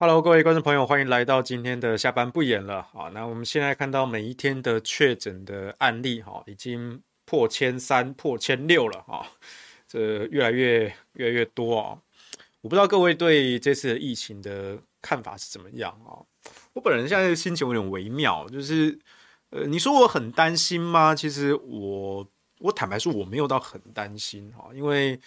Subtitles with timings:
[0.00, 3.10] Hello，各位观众朋友，欢迎来到今天的下班不演了啊。
[3.12, 9.26] 那我们现在看到每一天的确诊的案例哈，已经破千三、破千六了哈，
[9.88, 10.82] 这越来越
[11.14, 11.98] 越来越多啊。
[12.60, 16.22] 我不知道各位对这次疫情的看法是怎么样啊？
[16.74, 18.96] 我本人现在心情有点微妙，就是
[19.50, 21.12] 呃，你说我很担心吗？
[21.12, 22.24] 其实我
[22.60, 25.18] 我坦白说我没有到很担心哈，因为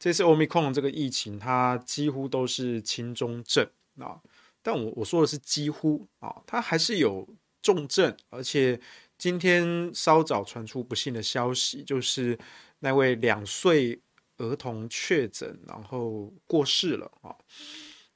[0.00, 3.64] 这次 Omicron 这个疫情它几乎都是轻中症。
[3.98, 4.20] 啊，
[4.62, 7.26] 但我我说的是几乎啊，他还是有
[7.62, 8.78] 重症，而且
[9.18, 12.38] 今天稍早传出不幸的消息，就是
[12.80, 14.00] 那位两岁
[14.38, 17.34] 儿童确诊，然后过世了啊。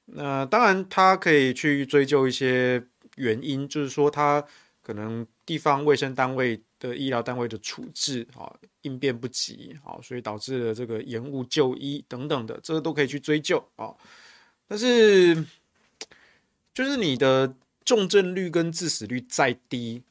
[0.04, 2.84] 那当然，他可以去追究一些
[3.16, 4.44] 原因，就是说他
[4.82, 13.94] 可能地方卫生单位的医疗单位的处置啊应变不及啊，所以导致了这个延误就医等等的，这个都可以去追究啊。
[14.68, 15.44] 但是。
[16.72, 17.54] 就是你的
[17.84, 20.02] 重症率跟致死率再低，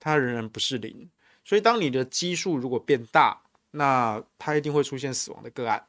[0.00, 1.08] 它仍然不是零。
[1.44, 3.40] 所以当你的基数如果变大，
[3.72, 5.84] 那它一定会出现死亡的个案。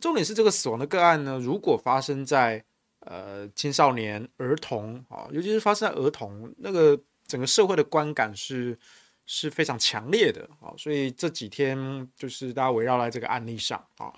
[0.00, 2.62] 重点是这个死亡的个案呢，如果发生在
[3.00, 8.78] 呃青少年、儿童啊，尤其是发生在儿童，那个整个社会的观感是
[9.26, 10.74] 是非常强烈的啊。
[10.76, 14.12] 所以这几天就是大家围绕在这个案例上啊。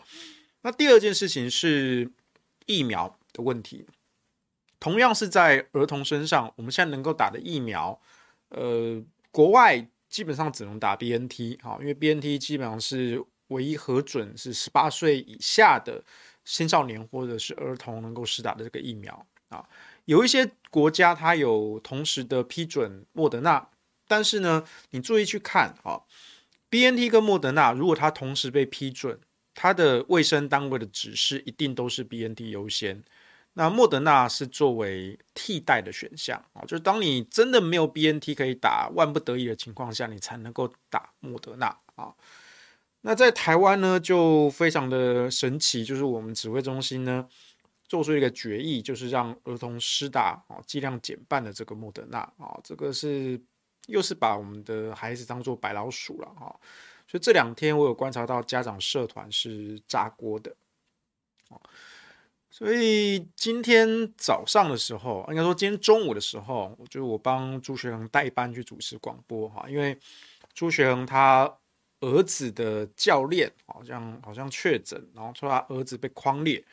[0.63, 2.11] 那第二件事情是
[2.65, 3.87] 疫苗的问题。
[4.79, 7.99] 同样是在儿童身上，我们现在能够打的疫苗，
[8.51, 16.03] 呃，国外基本上只能打 BNT 哈，因为 BNT 基本上是唯一核准是十八岁以下的
[16.45, 19.67] 青少年或者是儿童能够施打的这个疫苗啊。
[20.05, 23.69] 有一些国家它有同时的批准莫德纳，
[24.07, 26.01] 但是呢，你注意去看啊
[26.71, 29.19] ，BNT 跟莫德纳如果它同时被批准，
[29.55, 33.03] 它的卫生单位的指示一定都是 BNT 优先。
[33.59, 42.15] 那莫德纳是作为替代的选项啊，就是当你真的没有 BNT 可以打，万不得已的情况下，你才能够打莫德纳啊。
[43.01, 47.27] 那在台湾呢，就非常的神奇，就是我们指挥中心呢
[47.89, 53.41] 做出一个决议，就是让儿童施打啊，剂量减半的这个莫德纳啊，这个是
[53.87, 56.53] 又是把我们的孩子当做白老鼠了啊。
[57.09, 60.55] 所以这两天我有观察到家长社团是炸锅的
[61.49, 61.57] 啊。
[62.59, 69.95] 所以今天早上的时候，应该说今天中午的时候，就是我帮朱学恒代班去主持广播哈，因为
[70.55, 71.55] 朱学恒他
[72.01, 76.65] 儿子的教练好像好像确诊，然后说他儿子被框裂，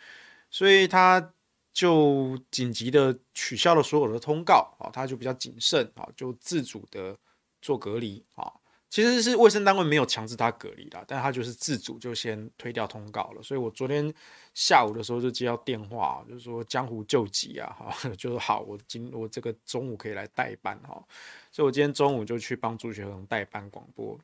[0.50, 1.34] 所以他
[1.74, 7.18] 就紧急的取消了所有的通告啊，他就比较谨慎啊，就自主的
[7.62, 8.50] 做隔离啊。
[8.94, 13.42] 其实是卫生单位没有强制他隔离的，但他就是自主就先推掉通告了。
[13.42, 14.14] 所以我昨天
[14.54, 21.04] 下午的时候就接到电话，就是说江湖救急啊，哈， 就是好，我今我这个中午可以来代班哈，
[21.52, 24.16] 所以我今天中午就去帮朱学恒代班广播。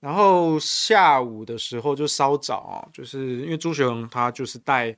[0.00, 4.94] 然后下午的时候就稍早啊，就是因为朱学恒他就是带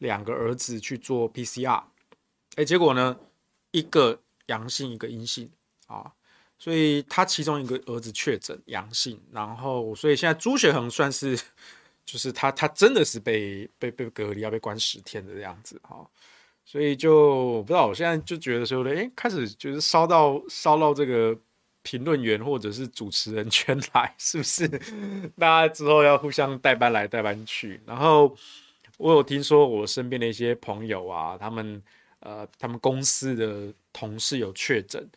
[0.00, 1.82] 两个儿子去做 PCR，
[2.56, 3.16] 哎，结果呢
[3.70, 5.50] 一个阳性，一个阴性
[5.86, 6.12] 啊。
[6.62, 11.34] 所以他其中一个儿子确诊阳性，然后所以现在朱学恒算是，
[12.04, 16.06] 就是他他真的是被被被隔离要被关十天的这样子哈，
[16.66, 21.34] 所以就不知道我现在就觉得说的，哎，开始就是烧到烧到这个
[21.82, 24.68] 评论员或者是主持人圈来，是不是？
[25.38, 27.80] 大家之后要互相代班来代班去。
[27.86, 28.36] 然后
[28.98, 31.82] 我有听说我身边的一些朋友啊，他们
[32.18, 35.08] 呃他们公司的同事有确诊。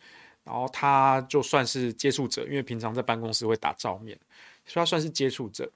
[0.44, 4.18] 然后他就算是接触者，因为平常在办公室会打照面，
[4.66, 5.70] 所以他算是接触者。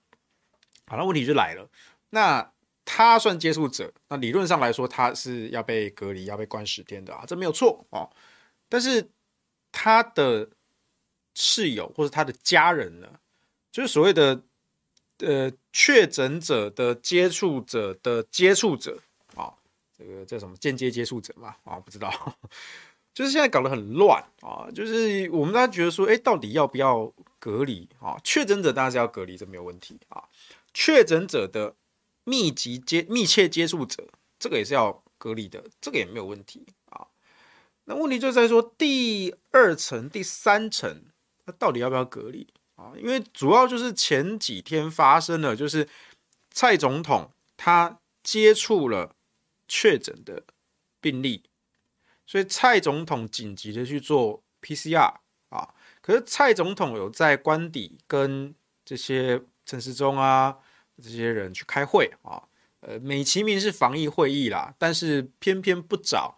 [0.86, 1.68] 好，那问题就来了，
[2.10, 2.52] 那
[2.84, 8.08] 他算接触者，那理论上来说他是要被隔离、要被关十天的啊，这没有错哦。
[8.68, 9.10] 但是
[9.72, 10.48] 他的
[11.34, 13.08] 室友或者他的家人呢，
[13.70, 14.42] 就是所谓的
[15.18, 18.98] 呃确诊者的接触者的接触者
[19.34, 19.52] 啊，
[19.96, 21.56] 这个叫什么间接接触者嘛？
[21.64, 22.38] 啊，不知道。
[23.18, 24.70] 就是现在搞得很乱啊！
[24.72, 28.16] 就是我们大家觉得说，哎，到底要不要隔离啊？
[28.22, 30.22] 确诊者当然是要隔离，这没有问题啊。
[30.72, 31.74] 确诊者的
[32.22, 34.06] 密集接、密切接触者，
[34.38, 37.08] 这个也是要隔离的，这个也没有问题啊。
[37.86, 41.02] 那问题就在说第二层、第三层，
[41.46, 42.92] 那到底要不要隔离啊？
[42.96, 45.88] 因为主要就是前几天发生了，就是
[46.52, 49.16] 蔡总统他接触了
[49.66, 50.44] 确诊的
[51.00, 51.42] 病例。
[52.28, 55.14] 所以蔡总统紧急的去做 PCR
[55.48, 58.54] 啊，可是蔡总统有在官邸跟
[58.84, 60.54] 这些陈时中啊
[61.02, 62.42] 这些人去开会啊，
[62.80, 66.36] 呃，美其名是防疫会议啦，但是偏偏不找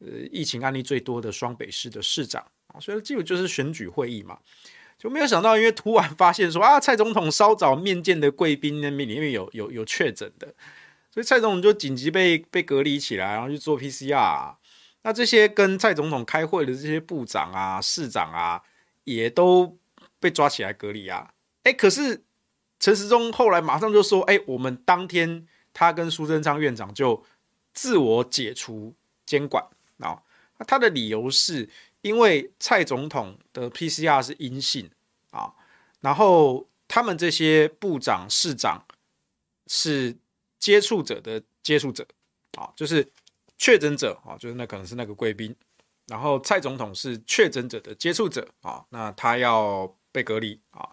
[0.00, 4.40] 呃疫情案例最多的双北市的市长啊，所以基本就是选举会议嘛，
[4.98, 10.52] 就没有想到，因为突然发现说啊，蔡总统稍早面见的贵宾那边里面有有有确诊的，
[11.12, 14.56] 所以蔡总统就紧急被被隔离起来，然后去做 PCR。
[15.02, 18.62] 那这些跟蔡总统开会的这些部长啊、市长啊，
[19.04, 19.78] 也都
[20.18, 21.32] 被抓起来隔离啊。
[21.62, 22.24] 哎，可是
[22.80, 27.24] 陈时中后来马上就说：“哎，我们当天他跟苏贞昌院长就
[27.72, 28.92] 自我解除
[29.24, 29.64] 监管
[30.00, 30.20] 啊。”
[30.58, 31.70] 那他的理由是
[32.02, 34.90] 因为蔡总统的 PCR 是阴性
[35.30, 35.54] 啊，
[36.00, 38.84] 然后他们这些部长、市长
[39.68, 40.16] 是
[40.58, 42.04] 接触者的接触者
[42.58, 43.08] 啊，就是。
[43.58, 45.54] 确诊者啊，就是那可能是那个贵宾，
[46.06, 50.88] 然后蔡总统是确诊者的接触者啊，那他要被隔离啊。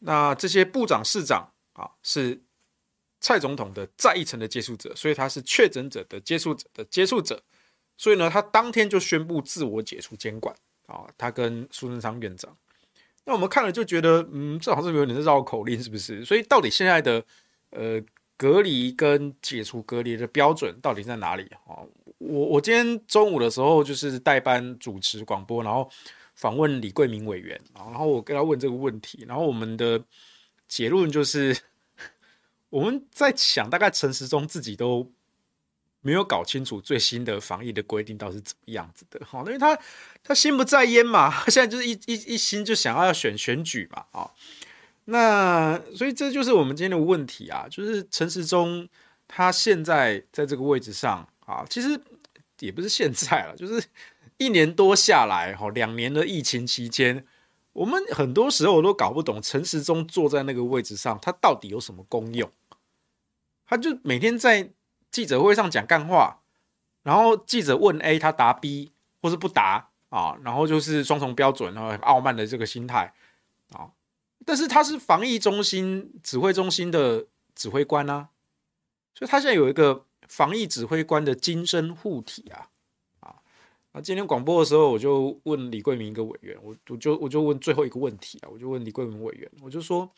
[0.00, 2.42] 那这些部长、市长啊，是
[3.20, 7.40] 蔡总统的再一层的接触者，所以他是确诊者的接触者的接触者，
[7.96, 10.52] 所以呢，他当天就宣布自我解除监管
[10.86, 11.06] 啊。
[11.16, 12.56] 他跟苏贞昌院长，
[13.24, 16.24] 那我们看了就觉得，嗯，这好像有点绕口令，是不是？
[16.24, 17.24] 所以到底现在的
[17.70, 18.02] 呃。
[18.36, 21.78] 隔离跟解除隔离的标准到底在哪里啊？
[22.18, 25.88] 我我今天中午的时候就是代班主持广播，然后
[26.34, 30.02] 访问李贵明委员，然后我跟他问这个问题，然后我们的
[30.68, 31.56] 结论就是
[32.70, 35.10] 我们在想，大概陈时中自己都
[36.00, 39.78] 没有搞清楚最新的防疫的规定到底是怎么样子的，好，因为他
[40.22, 44.30] 他心不在焉嘛，他 现在就是一一一心就想要选选举嘛，啊。
[45.06, 48.88] 那所以这就是我们今天的问题啊，就是陈时中
[49.26, 52.00] 他现在在这个位置上啊，其实
[52.60, 53.84] 也不是现在了，就是
[54.36, 57.26] 一年多下来哈，两年的疫情期间，
[57.72, 62.48] 我们很多时候都搞不懂陈时中坐在那个位置上，他到底有什么功用？
[63.66, 64.70] 他就每天在
[65.10, 66.42] 记者会上讲干话，
[67.02, 73.12] 然后记者问 A，他答 B，或是不答啊，然后就是双重标准，然后傲慢的这个心态
[73.72, 73.90] 啊。
[74.44, 78.28] 但是他是防疫中心指挥中心的指挥官啊，
[79.14, 82.68] 所以他现在有一个防疫指挥官的金身护体啊
[83.20, 83.36] 啊！
[83.92, 90.10] 那今天广播的时候，我就问李贵明一个委员，我我就我就问最后一个问题啊，我就问李贵明委员，我就说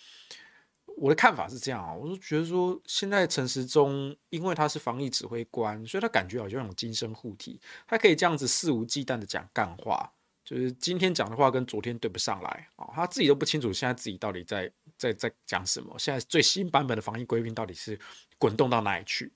[0.97, 10.13] 我的看法是这样啊，我就觉得说现在陈时中因为他是防疫指挥官，所以他感觉好像有金身护体，他可以这样子肆无忌惮的讲干话。
[10.45, 15.99] 就是今天讲的话跟昨天对不上来啊，他自己都不清楚现在自己到底在在在讲什么。
[15.99, 17.99] 现在最新版本的防疫规定到底是
[18.37, 19.33] 滚动到哪里去？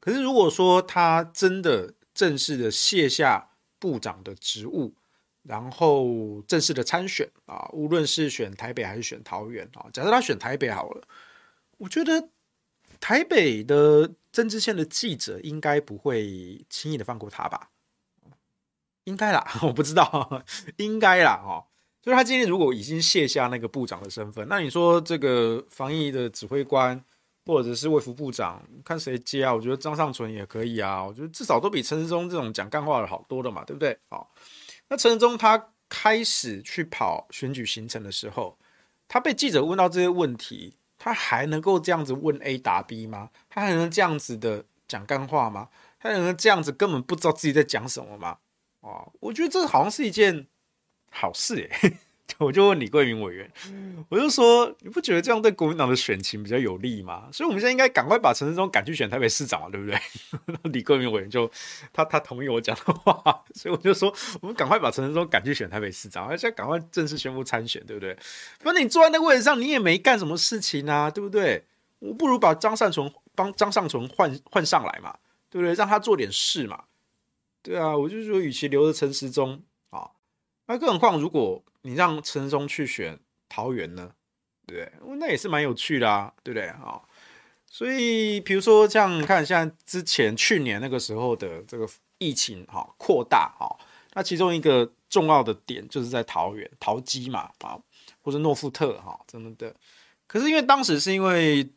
[0.00, 4.94] 可是如果说他真的正式的卸下部长的职务，
[5.42, 11.06] 然后正式的参选啊，无论是选台北还是选桃园啊，假设他选台北好了，
[11.76, 12.30] 我觉得
[13.00, 17.70] 台北的政治线的记者应该不会轻易的放过他吧。
[19.08, 20.42] 应该啦， 我不知道，
[20.76, 21.64] 应该啦，哈，
[22.02, 27.02] 就是他今天如果已经卸下那个部长的身份，那你说这个防疫的指挥官
[27.46, 29.54] 或者是卫福部长，看谁接啊？
[29.54, 33.98] 我觉得张尚淳也可以啊，我觉得至少都比陈时中这种讲干话的好多了嘛，对不对？
[34.10, 34.30] 好，
[34.88, 38.58] 那陈时中他开始去跑选举行程的时候，
[39.08, 43.30] 他被记者问到这些问题，他还能够这样子问 A 答 B 吗？
[43.48, 45.68] 他还能这样子的讲干话吗？
[45.98, 48.36] 他还能这样子根本不知道自己在讲什么吗？
[48.88, 50.46] 哦，我觉得这好像是一件
[51.10, 51.98] 好事 诶，
[52.38, 53.50] 我就问李桂明委员，
[54.08, 57.28] 我就说你不觉得这样对国民党的选情比较有利吗？
[57.32, 59.98] 所以我们现在应该赶快把陈时中赶去选台北市长嘛，对不对？
[60.72, 61.50] 李桂明委员就
[61.92, 68.16] 他他同意我讲的话，所以我就说我们赶快把陈时中赶去选台北市长，而且赶快正式宣布参选，对不对？
[68.60, 71.64] 反正你坐在那个位置上，你也没干什么事情啊，对不对？
[71.98, 75.16] 我不如把张善存帮张善存换换上来嘛，
[75.50, 75.74] 对不对？
[75.74, 76.84] 让他做点事嘛。
[77.68, 80.10] 对啊，我就说，与其留着陈时中啊，
[80.68, 84.10] 那更何况如果你让陈时中去选桃园呢，
[84.66, 85.16] 对不对？
[85.18, 86.98] 那也是蛮有趣的啊，对不对啊？
[87.66, 93.68] 所以，比如说像你看，像之前去年那个时候的这个疫情哈扩大哈，
[94.14, 97.78] 那其中一个重要的点就是在桃园桃机嘛啊，
[98.22, 99.76] 或者诺富特哈，真的的。
[100.26, 101.68] 可是因为当时是因为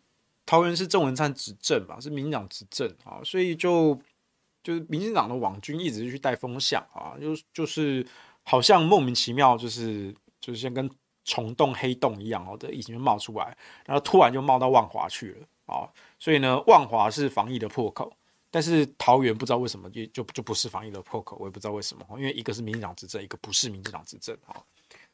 [0.46, 4.02] 桃园是郑文灿执政嘛，是民进党执政啊，所以就。
[4.64, 8.06] 就是民进党的网军一直去带风向啊，就就是
[8.44, 10.90] 好像莫名其妙，就是就是像跟
[11.26, 15.90] 虫洞黑洞一样哦的疫情就冒出来，然后突然就冒到万华去了啊，
[16.20, 18.12] 所以呢，万华是防疫的破口，
[18.52, 24.62] 但是桃园不知道为什么就就就不是防疫的破口，我也不知道为什么，因为一个是民进党执政，一个不是民进党执政啊，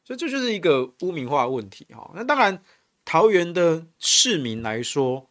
[0.03, 2.11] 所以这就是一个污名化的问题哈。
[2.13, 2.61] 那当然，
[3.05, 5.29] 桃园的市民来说，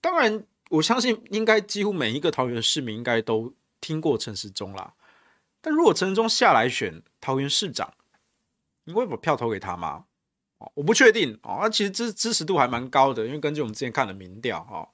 [0.00, 0.44] 当然。
[0.68, 4.94] 我相信应该几乎每一个桃园市民应该都听过陈时中啦。
[5.60, 7.92] 但如果陈时中下来选桃园市长，
[8.84, 10.04] 你会把票投给他吗？
[10.58, 11.58] 哦，我不确定哦。
[11.62, 14.88] 那其实支支持度还蛮高的，因为根据我们之前看的民调，哈，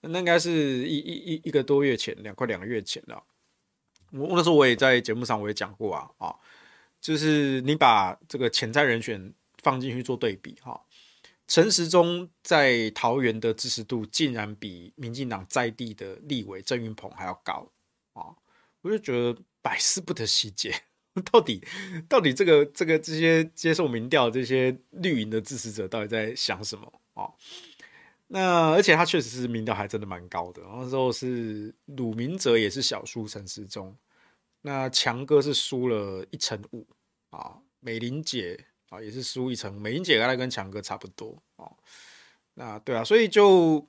[0.00, 0.50] 那应该是
[0.88, 3.22] 一一一一个多月前，两快两个月前了。
[4.12, 6.34] 我那时候我也在节目上我也讲过啊，啊，
[7.00, 9.32] 就是你把这个潜在人选
[9.62, 10.80] 放进去做对比，哈，
[11.50, 17.68] 陈时中在桃园的支持度竟然比民进党在地的立委郑运鹏还要高
[18.12, 18.30] 啊，
[18.82, 20.72] 我就觉得百思不得其解。
[21.32, 21.60] 到底，
[22.08, 27.28] 到底这个这个这些接受民调这些绿营的支持者到底在想什么啊、
[28.28, 30.62] 那而且他确实是民调还真的蛮高的。
[30.62, 33.96] 然后之后是鲁明哲也是小输陈时中，
[34.62, 36.86] 那强哥是输了一成五
[37.30, 41.74] 啊，美玲姐啊也是输一成，美玲姐大概跟强哥差不多、哦。
[42.52, 43.88] 那对啊，所以就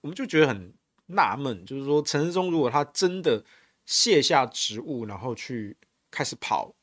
[0.00, 0.72] 我们就觉得很
[1.04, 3.44] 纳闷，就是说陈世忠如果他真的
[3.84, 5.76] 卸下职务，然后去。
[6.08, 6.74] 开始跑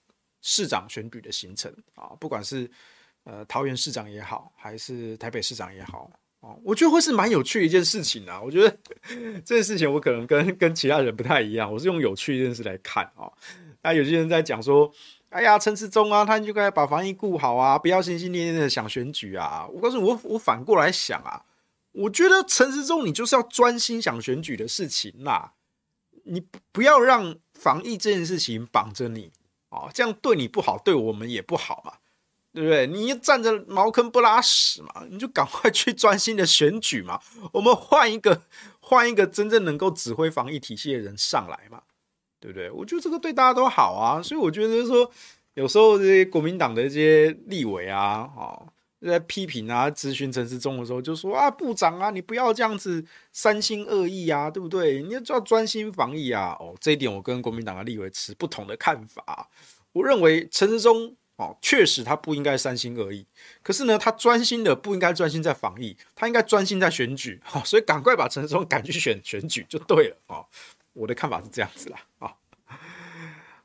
[0.44, 2.70] 市长选举的行程啊，不管是
[3.24, 8.40] 呃桃园市长也好，还是台北市长也好哦，我觉得会是蛮有趣一件事情啊。
[8.40, 8.78] 我觉得
[9.44, 13.32] 这件事情我可能跟跟其他人不太一样，我是用有趣这件事来看啊。
[13.82, 14.94] 那有些人在讲说，
[15.34, 19.68] 哎呀，陈世忠啊，他就该把防疫顾好啊，不要心心念念的想选举啊。
[19.74, 21.44] 我告诉你，我我反过来想啊，
[21.92, 25.54] 我觉得陈世忠你就是要专心想选举的事情啦，
[26.24, 27.36] 你不要让。
[27.54, 29.32] 防疫这件事情绑着你
[29.70, 31.94] 啊，这样对你不好，对我们也不好嘛，
[32.52, 32.86] 对不对？
[32.88, 37.22] 你站着茅坑不拉屎嘛，你就赶快去专心的选举嘛。
[37.54, 38.42] 我们换一个，
[38.82, 41.84] 换一个真正能够指挥防疫体系的人上来嘛，
[42.44, 42.70] 对不对？
[42.70, 44.22] 我觉得这个对大家都好啊。
[44.22, 45.10] 所以我觉得说，
[45.54, 48.60] 有时候这些国民党的一些立委啊，啊。
[49.06, 55.04] 在批评啊，咨询陈时中的时候，就说啊，部长啊，你不要这样子三心二意啊，对不对？
[55.04, 56.56] 你要要专心防疫啊。
[56.58, 59.50] 哦，这一点我跟国民党的立委持不同的看法。
[59.92, 63.26] 我认为陈时中哦，确实他不应该三心二意，
[63.62, 67.42] 可是呢，他专心的不应该专心在防疫，他应该专心在选举。
[67.44, 70.46] 好，所以赶快把陈时中赶去选选举就对了啊。
[70.94, 72.00] 我的看法是这样子啦。
[72.20, 72.34] 啊，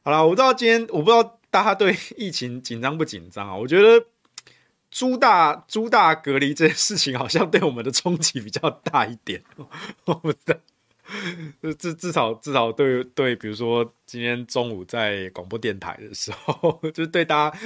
[0.03, 3.57] 好了，我不知道今天我不知道大家对疫情紧张不紧张啊？
[3.57, 4.07] 我觉得。
[4.91, 9.45] 朱大朱大隔离这件事情，好像对我们的冲击比较大一点。
[10.07, 10.57] 我不知道，
[11.79, 17.59] 至至少至少对对，比如说今天中午在广播电台的时候，就是对大家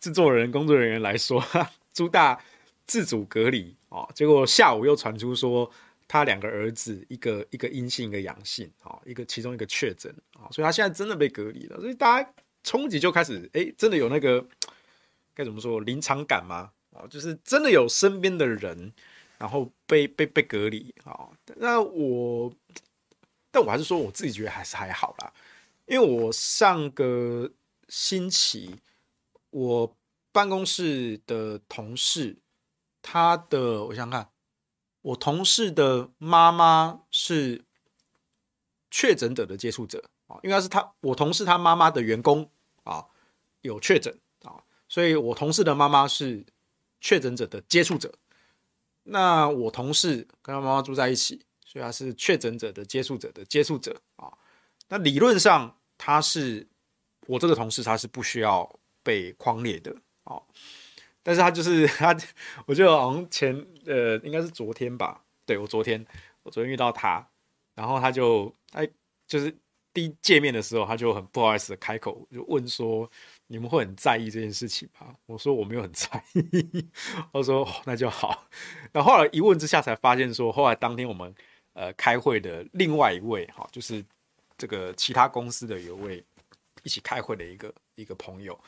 [0.00, 1.44] 制作人、工作人员来说，
[1.92, 2.40] 朱大
[2.86, 5.70] 自主隔离啊，结果下午又传出说
[6.06, 14.46] 他两个儿子一个一个阴性，一个阳性啊，一个其中一个确诊啊，所以他现在真的被隔离了，所以大家冲击就开始，哎，真的有那个。
[15.36, 16.70] 该怎么说临场感吗？
[16.92, 18.92] 啊，就是真的有身边的人，
[19.36, 21.28] 然后被被被隔离啊。
[21.56, 22.54] 那我，
[23.50, 25.32] 但我还是说我自己觉得还是还好啦，
[25.86, 27.50] 因为我上个
[27.88, 28.76] 星期
[29.50, 29.96] 我
[30.30, 32.36] 办公室的同事，
[33.02, 34.28] 他的我想想看，
[35.04, 37.62] 我同事的妈妈是
[38.90, 42.48] 确诊者的接触者啊，应该是他我同事他妈妈的员工
[42.84, 43.04] 啊
[43.60, 44.56] 有确诊啊。
[44.88, 46.42] 所以我同事的妈妈是
[47.02, 48.14] 确诊者的接触者，
[49.02, 54.32] 那我同事跟他妈妈住在一起，所以他是确诊者的接触者的接触者啊。
[54.88, 56.66] 那理论上他是
[57.26, 60.40] 我这个同事，他是不需要被框列的啊。
[61.24, 62.16] 但是他就是 他，
[62.66, 66.06] 我记得好像前呃应该是昨天吧，对，我昨天
[66.44, 67.26] 我昨天遇到他，
[67.74, 68.88] 然后他就哎
[69.26, 69.52] 就是
[69.92, 73.10] 第一见面的时候，他就很不好意思的开口就问说。
[73.46, 75.14] 你们会很在意这件事情吗？
[75.26, 76.88] 我说我没有很在意。
[77.30, 78.48] 我说、那就好。
[78.90, 81.32] 然后来一问之下才发现说，后来当天我们
[81.74, 84.02] 呃开会的另外一位哈，就是
[84.56, 86.24] 这个其他公司的有位
[86.82, 88.58] 一起开会的一个一个朋友，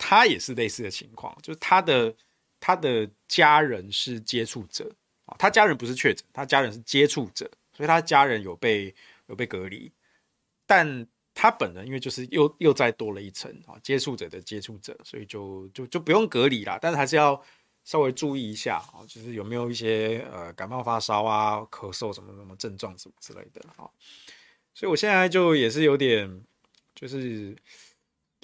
[0.00, 2.12] 他也是类似的情况，就是他的
[2.58, 4.90] 他的家人是接触者
[5.26, 8.94] 啊，他家人不是确诊，他家人是接触者，所以他家人有被
[9.26, 9.92] 有被隔离，
[10.66, 11.06] 但。
[11.32, 17.40] 他本人因为就是又又再多了一层啊，接触者的接触者，所以就就就不用隔离啦，但是还是要
[17.84, 23.88] 稍微注意一下啊，就是有没有一些呃感冒发烧啊、咳嗽什么什么症状什么之类的啊。
[24.74, 26.44] 所以我现在就也是有点
[26.94, 27.56] 就是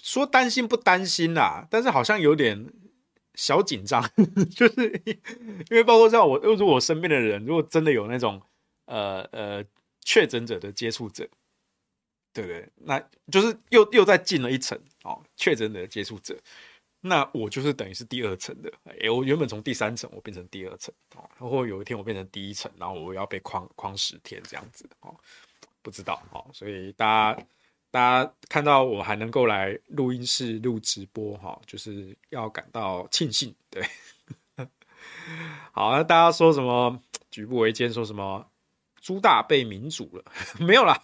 [0.06, 2.72] 说担心不担心啦，但是好像有点
[3.34, 4.00] 小紧张，
[4.54, 5.02] 就是
[5.70, 8.40] 因为包括像我，如果我身边的人如果真的有那种
[8.84, 9.64] 呃呃
[10.02, 11.28] 确诊者的接触者。
[12.36, 12.68] 对不对？
[12.84, 16.38] 那就是又又再进了一层哦，确诊的接触者，
[17.00, 18.70] 那我就是等于是第二层的。
[18.84, 25.18] 哎，我原本从第三层我变成第二层哦，然后有一天我变成第一层，然后我要被框框十天这样子哦，
[25.80, 27.42] 不知道，哦，所以大家
[27.96, 33.82] 大家看到我还能够来录音室录直播，哈，就是要感到庆幸，对。
[35.72, 37.00] 好，那大家说什么
[37.30, 38.46] 举步维艰，说什么
[39.00, 40.22] 朱大被民主了？
[40.60, 40.94] 没有啦，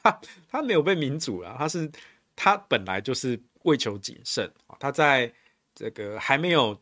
[0.50, 1.90] 他没有被民主了，他是
[2.36, 5.32] 他本来就是为求谨慎，他在
[5.74, 6.78] 这个还没有。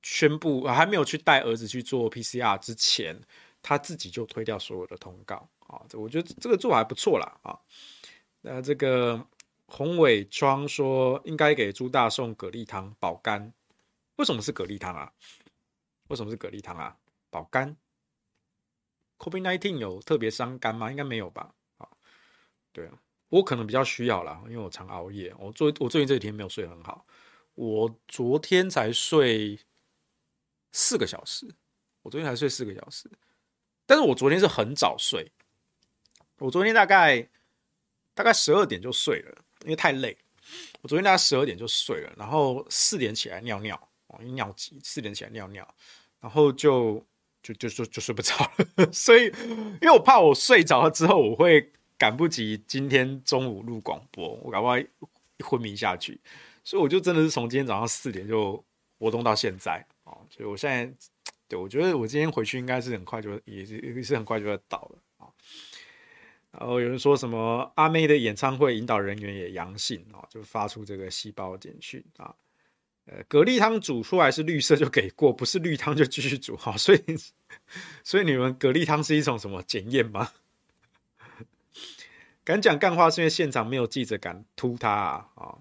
[0.00, 3.20] 宣布还没有去带儿子去做 PCR 之前，
[3.60, 5.82] 他自己就推掉所有的通告啊！
[5.92, 7.58] 我觉得这个做法还不错啦啊！
[8.40, 9.26] 那这个
[9.66, 13.52] 洪伟庄说应该给朱大送蛤蜊汤保肝，
[14.16, 15.12] 为什么是蛤蜊汤啊？
[16.08, 16.96] 为什么是蛤蜊汤啊？
[17.30, 17.76] 保肝
[19.18, 20.90] ？COVID-19 有特别伤肝吗？
[20.90, 21.54] 应该没有吧？
[21.78, 21.88] 啊，
[22.72, 27.06] 对啊，我可能比较需要啦，因为我常熬夜，我最我最近这几天没有睡很好，
[27.54, 29.58] 我昨天才睡。
[30.70, 31.48] 四个小时，
[32.02, 33.10] 我昨天才睡四个小时，
[33.86, 35.32] 但是我昨天是很早睡，
[36.40, 37.26] 我昨天大概
[38.18, 39.32] 大概十二点就睡了，
[39.62, 40.18] 因为太累。
[40.82, 43.80] 我昨天大概十二点就睡了，然后四点起来尿尿，
[44.18, 45.74] 因为尿急，四点起来尿尿，
[46.18, 47.06] 然后就
[47.40, 48.90] 就就就就睡不着了。
[48.92, 49.26] 所以，
[49.80, 54.84] 因为我怕我睡着了之后，我会赶不及今天中午录广播，我赶快
[55.44, 56.20] 昏迷下去，
[56.64, 58.64] 所以我就真的是从今天早上四点就
[58.98, 60.26] 活动到现在哦。
[60.28, 60.92] 所以我现在，
[61.46, 65.30] 对，我觉得我今天回去应该是很快就也是也是很快就会到了啊。
[66.50, 72.34] 然后有人说什么阿妹的演唱会引导人员也阳性啊，就发出这个细胞简讯啊。
[73.06, 76.76] 呃，蛤蜊汤煮出来是绿色就给过，不是绿汤就继续煮好。
[76.76, 77.00] 所以，
[78.04, 80.32] 所以你们蛤蜊汤是一种什么检验吗？
[82.44, 85.58] 敢讲干话是因为现场没有记者敢突他啊啊！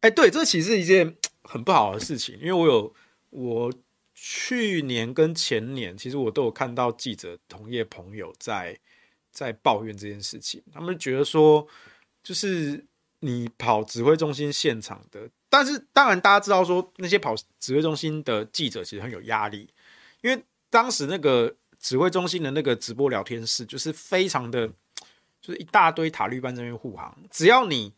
[0.00, 2.94] 哎，对，这其实是一件很不好的事情，因为我有。
[3.34, 3.72] 我
[4.12, 8.78] 去年跟前年，其实我都有看到记者同业朋友在
[9.32, 10.62] 在抱怨这件事情。
[10.72, 11.66] 他们觉得说，
[12.22, 12.84] 就是
[13.20, 19.68] 你跑指挥中心现场的，但是当然大家知道说，那些跑指挥中心的记者其实很有压力，
[20.20, 24.68] 因为当时那个指挥中心的那个直播聊天室就是非常的，
[25.40, 27.92] 就是一大堆塔利班这边护航，只要你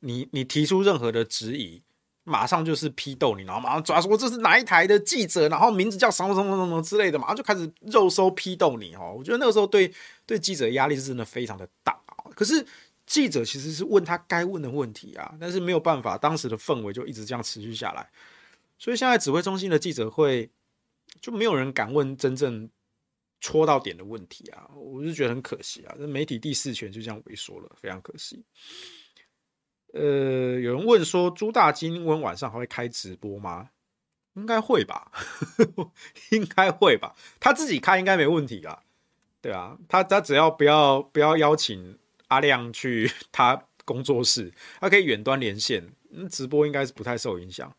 [0.00, 1.82] 你你提出任何的质疑。
[2.28, 9.14] 马上就是批斗你，然后马上抓说这是哪一台的记者，然后名字叫什么什么什么之类的，马上就开始肉搜批斗你哦。
[9.16, 9.92] 我觉得那个时候对
[10.26, 11.98] 对记者压力是真的非常的大。
[12.34, 12.64] 可是
[13.04, 18.08] 记者其实是问他该问的问题啊，但是没有办法，当时的氛围就一直这样持续下来。
[18.78, 20.48] 所以现在指挥中心的记者会
[21.20, 22.68] 就没有人敢问真正
[23.40, 25.96] 戳到点的问题啊，我就觉得很可惜啊。
[25.98, 28.44] 这媒体第四权就这样萎缩了，非常可惜。
[29.94, 33.70] 呃，有人问说朱大今晚晚上还会开直播吗？
[34.34, 35.10] 应该会吧，
[36.30, 37.16] 应该会吧。
[37.40, 38.82] 他自己开应该没问题啦，
[39.40, 41.98] 对啊，他他只要不要不要邀请
[42.28, 45.90] 阿亮去 他工作室，他可以远端连线，
[46.30, 47.74] 直播应该是不太受影响。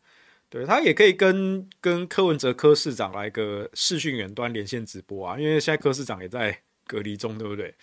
[0.50, 7.74] 对，他也可以跟跟柯文哲柯市长来个视讯远端连线直播啊，因为现在柯市长也在隔离中，对不对？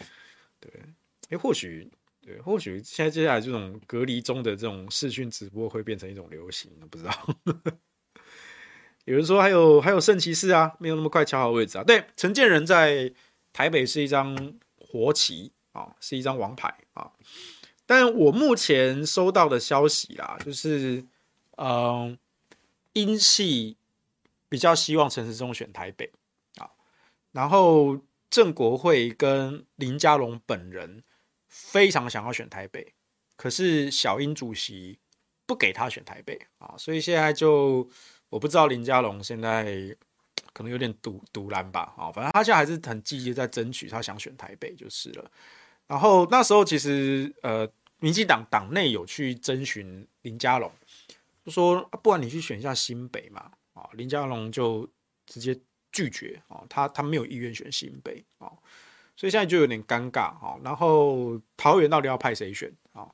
[0.59, 0.71] 对，
[1.29, 1.89] 哎，或许。
[2.27, 7.13] 对，或许现在接下来这种隔离中的这种视讯直播会变成一种流行，不知道。
[9.05, 11.85] 有人说还有还有圣骑士啊，没有那么快敲好位置啊。
[11.85, 13.13] 对，陈建仁在
[13.53, 17.09] 台北是一张活棋啊，是一张王牌啊。
[17.85, 21.05] 但我目前收到的消息啦，就是
[21.55, 22.17] 嗯，
[22.91, 23.77] 英系
[24.49, 26.11] 比较希望陈时中选台北
[26.57, 26.71] 啊，
[27.31, 31.05] 然后郑国会跟林佳龙本人。
[31.47, 32.93] 非常想要选台北，
[33.35, 34.99] 可是小英主席
[35.45, 37.89] 不给他选台北啊，所以现在就
[38.29, 39.95] 我不知道林佳龙现在
[40.53, 45.31] 可能有点赌赌烂吧啊，反正他现在还是很积极在争取，他想选台北就是了。
[45.87, 50.71] 然后那时候其实呃，民进党党内有去征询林佳龙，
[51.45, 54.89] 就说不然你去选一下新北嘛啊，林佳龙就
[55.25, 55.57] 直接
[55.91, 58.51] 拒绝啊，他他没有意愿选新北啊。
[59.17, 63.09] 所以现在就有点尴尬啊，然后桃园到底要派谁选啊？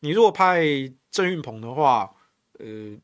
[0.00, 0.62] 你如果派
[1.10, 2.14] 郑运鹏的话，
[2.60, 2.96] 呃，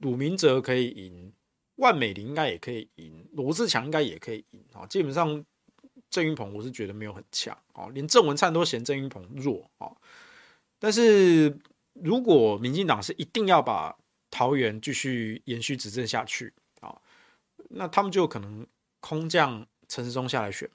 [0.00, 1.32] 鲁明哲可以赢，
[1.74, 4.86] 万美玲应该也可以赢，罗志强应该也可以赢啊。
[4.86, 5.44] 基本上
[6.08, 9.90] 郑运鹏我是觉得没有很强啊，连郑文灿都嫌郑运鹏弱啊。
[10.78, 11.58] 但是
[11.94, 13.98] 如果民进党是一定要把
[14.30, 16.96] 桃园继续延续执政下去啊，
[17.70, 18.64] 那他们就可能
[19.00, 20.70] 空降陈时中下来选。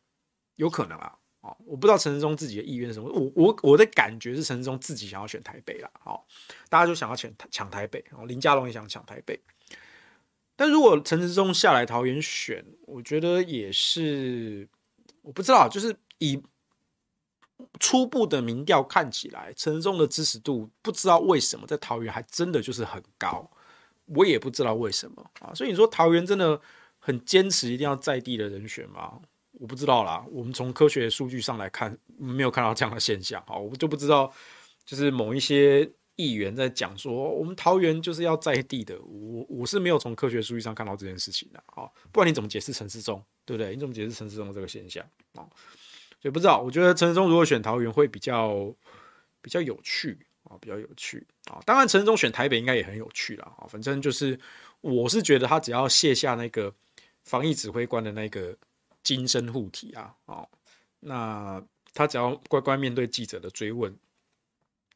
[0.55, 6.25] 有可能啊，哦，我不知道陈时中自己的意愿是什么，我我我的感觉是陈时中自己想要选台北啦，好，
[6.69, 9.39] 大家就想要抢抢台北，然后林佳龙也想抢台北，
[10.55, 14.67] 但如果陈时中下来桃园选，我觉得也是，
[15.21, 16.41] 我不知道，就是以
[17.79, 23.49] 初步的民调看起来，陈时中的支持度不知道为什么在桃园还真的就是很高，
[24.05, 25.53] 我也不知道为什么啊。
[25.53, 26.61] 所以你说桃园真的
[26.99, 29.19] 很坚持一定要在地的人选吗？
[29.53, 30.25] 我不知道啦。
[30.31, 34.33] 我们从科学数据上来看，没有看到这样的现象啊，我就不知道，
[34.85, 35.89] 就是某一些。
[36.15, 43.73] 议员在讲说，我们桃园就是要在地的，我我是没有从科学数据上看到这件事情的啊，不然你怎么解释陈时中，对不对？
[43.73, 45.41] 你怎么解释陈时中这个现象啊？
[46.21, 48.71] 所以不知道，我觉得陈时中如果选桃园会比较
[49.41, 51.59] 比较有趣啊，比较有趣啊。
[51.65, 53.51] 当然，陈时中选台北应该也很有趣啦。
[53.57, 53.65] 啊。
[53.67, 54.39] 反正就是，
[54.81, 56.71] 我是觉得他只要卸下那个
[57.23, 58.55] 防疫指挥官的那个
[59.03, 60.49] 金身护体啊，哦，
[61.01, 61.63] 那
[61.93, 63.95] 他只要乖乖面对记者的追问，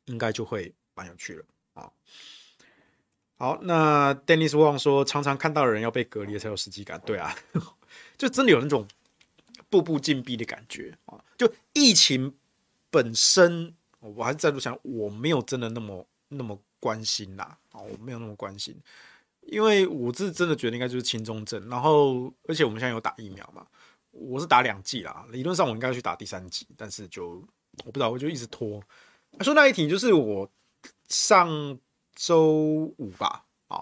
[0.06, 0.74] 应该就会。
[1.00, 1.92] 蛮有趣了啊，
[3.38, 7.36] 好，那 Dennis Wang 说，常常看到的人要被隔离才有实际感，对啊，
[8.18, 8.88] 就真的有那种
[9.70, 11.24] 步步紧逼的感觉啊。
[11.38, 12.36] 就疫情
[12.90, 18.76] 本身，我还是再度想，我没有真的那么那么关心啦，啊，我没有那么关心，
[19.42, 23.68] 因为我是真的觉得应该就是轻中症，然后而且我们现在有打疫苗嘛，
[24.20, 27.46] 我是打两季啦，理论上我应该去打第三季，但是就
[27.86, 28.82] 我不知道，我就一直拖。
[29.42, 30.50] 说那一题就是我。
[31.10, 31.80] 上
[32.16, 33.78] 周五吧，啊，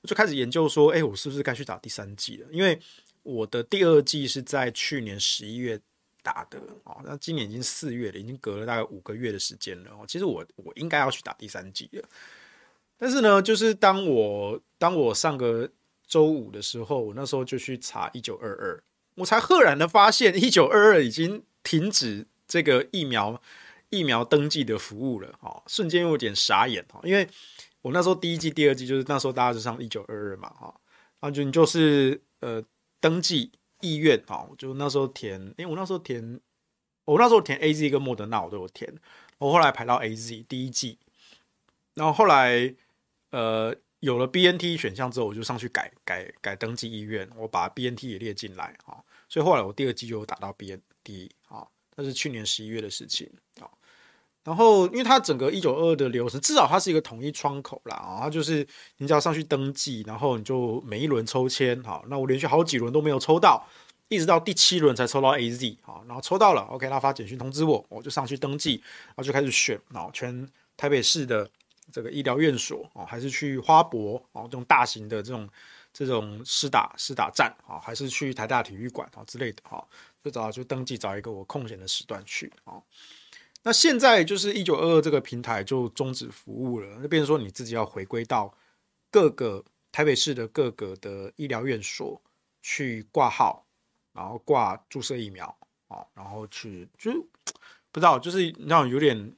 [0.00, 2.48] 我就开始研究说，哎，我是不是该去打第三季了？
[2.50, 2.76] 因为
[3.22, 5.80] 我的第二季是在去年十一月
[6.20, 9.92] 打的，啊，那今年已经四月了，已经隔了大概五个月的时间了。
[10.08, 12.08] 其实我我应该要去打第三季了，
[12.98, 15.70] 但是呢，就是当我当我上个
[16.08, 18.82] 周五的时候，我那时候就去查一九二二，
[19.16, 23.40] 我才赫然的发现一九二二已经停止这个疫苗。
[23.90, 27.28] 疫苗登记的服务了，哈，瞬间有点傻眼，哈，因为
[27.80, 30.74] 我那时候第一季、第二季就是那时候大家就上一九二二嘛，哈，
[31.20, 32.60] 然后就你就是呃
[32.98, 36.40] 登记意愿，哈，就那时候填，因为我那时候填，
[37.04, 38.92] 我那时候填 A Z 跟莫德纳我都有填，
[39.38, 40.98] 我后来排到 A Z 第一季，
[41.94, 42.74] 然后后来
[43.30, 43.72] 呃
[44.04, 53.66] 有了 B N T 选项之后，我就上去改改改登记意愿，我把 B N T 也列进来，啊，所以后来我第二季就打到 B N T，啊，那是去年十一月的事情，啊。
[54.44, 58.66] 然后，因为它整个一九二二的流程，至少它是一个统一窗口啦，啊，它就是
[58.98, 63.66] 你只要上去登记，然后你就每一轮抽签，好，那我连续好几轮都没有抽到，
[64.10, 71.50] 一直到第七轮才抽到 AZ，啊，然后抽到了，OK，他发简讯通知我，我就上去登记，然后就开始选，啊，全台北市的
[71.92, 75.48] 这个医疗院所，啊，还是去花博，啊，这种大型的这种
[75.92, 79.86] 这种施打施打站，啊，还是去台大体育馆啊之类的，哈，
[80.22, 82.82] 就找就登记找一个我空闲的时段去，啊。
[83.62, 88.52] 那现在就是一九二二这个平台就终止服务了，那变成说你自己要回归到
[89.10, 92.20] 各个台北市的各个的医疗院所
[92.60, 93.64] 去挂号，
[94.12, 95.46] 然后挂注射疫苗
[95.88, 97.10] 啊，然后去就
[97.90, 99.34] 不知道就是那种有点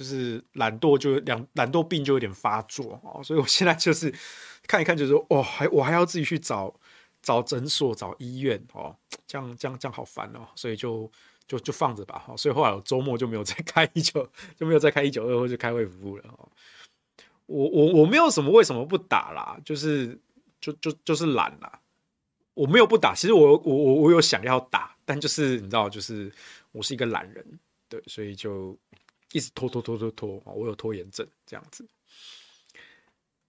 [0.00, 4.10] 就是懒惰就两懒惰病就有点发作啊，所以我现在就是
[4.66, 6.74] 看一看，就是说哦，还我还要自己去找
[7.20, 11.10] 找诊所找医院哦，这样这样这样好烦哦，所以就。
[11.50, 14.24] 就就放着吧，所以后来我周末就没有再开一九，
[14.56, 16.22] 就没有再开一九二或者开会服务了。
[17.46, 20.16] 我我我没有什么为什么不打啦，就是
[20.60, 21.80] 就就就是懒啦。
[22.54, 26.30] 我没有不打，其实我我我我有想要打，但就是你知道，就是
[26.70, 27.44] 我是一个懒人，
[27.88, 28.78] 对，所以就
[29.32, 31.86] 一直拖拖拖拖拖，我有拖延症这样子。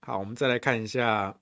[0.02, 1.38] 好，我们再来看一下。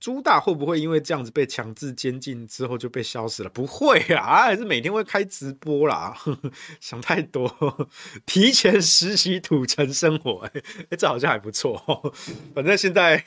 [0.00, 3.50] 朱大会不会因为这样子被强制监禁之后就被消失了？
[3.50, 6.16] 不会啊，还是每天会开直播啦。
[6.78, 7.90] 想太多，
[8.24, 12.14] 提前实习土城生活，哎、欸，这好像还不错。
[12.54, 13.24] 反正现在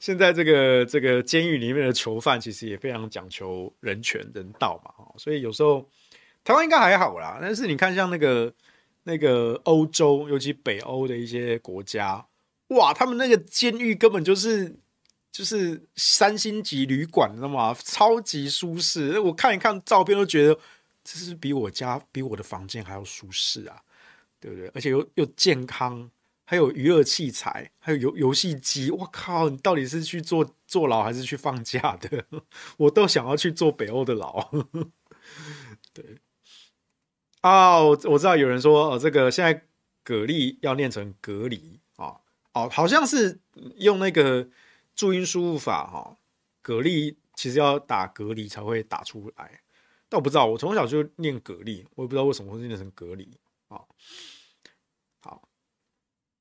[0.00, 5.88] 现在这个这个监狱里面的囚犯其实也非常讲求人权人道嘛，所以有时候
[6.42, 7.38] 台湾应该还好啦。
[7.40, 8.52] 但是你看像那个
[9.04, 12.26] 那个欧洲，尤其北欧的一些国家，
[12.70, 14.74] 哇，他们那个监狱根本就是。
[15.32, 17.72] 就是三星级旅馆，知道吗？
[17.84, 19.16] 超级舒适。
[19.20, 20.58] 我看一看照片，都觉得
[21.04, 23.80] 这是比我家、比我的房间还要舒适啊，
[24.40, 24.68] 对不对？
[24.74, 26.10] 而且又又健康，
[26.50, 28.90] 还有娱乐器材，还有游游戏机。
[28.90, 32.24] 我靠，你到底是去坐坐牢还是去放假的？
[32.76, 34.50] 我都想要去坐北欧的牢。
[35.94, 36.18] 对
[37.42, 39.54] 啊，我我知道有人说哦，这个现在
[40.02, 42.16] 蛤蜊要念成隔离啊，
[42.54, 43.38] 哦，好像是
[43.76, 44.48] 用那个。
[44.96, 46.18] 注音输入法哈，
[46.62, 49.62] 蛤蜊其实要打隔离才会打出来，
[50.10, 53.80] 但我不知道，我从小就念蛤蜊，我也不知道为什么会念成隔离啊。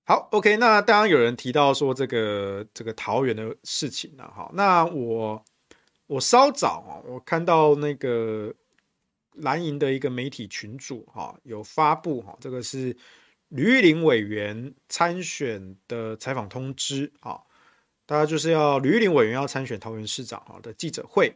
[0.10, 5.46] 好，OK，那当然有人提到说这个这个桃园的事情了哈，那我
[6.08, 8.52] 我稍早啊，我看到那个
[9.34, 12.98] 蓝营的一个媒体群组哈，有发布哈，这个是
[13.50, 17.42] 吕玉玲委员参选的采访通知啊，
[18.08, 21.36] 大家就是要吕玉玲委员要参选桃园市长哈的记者会，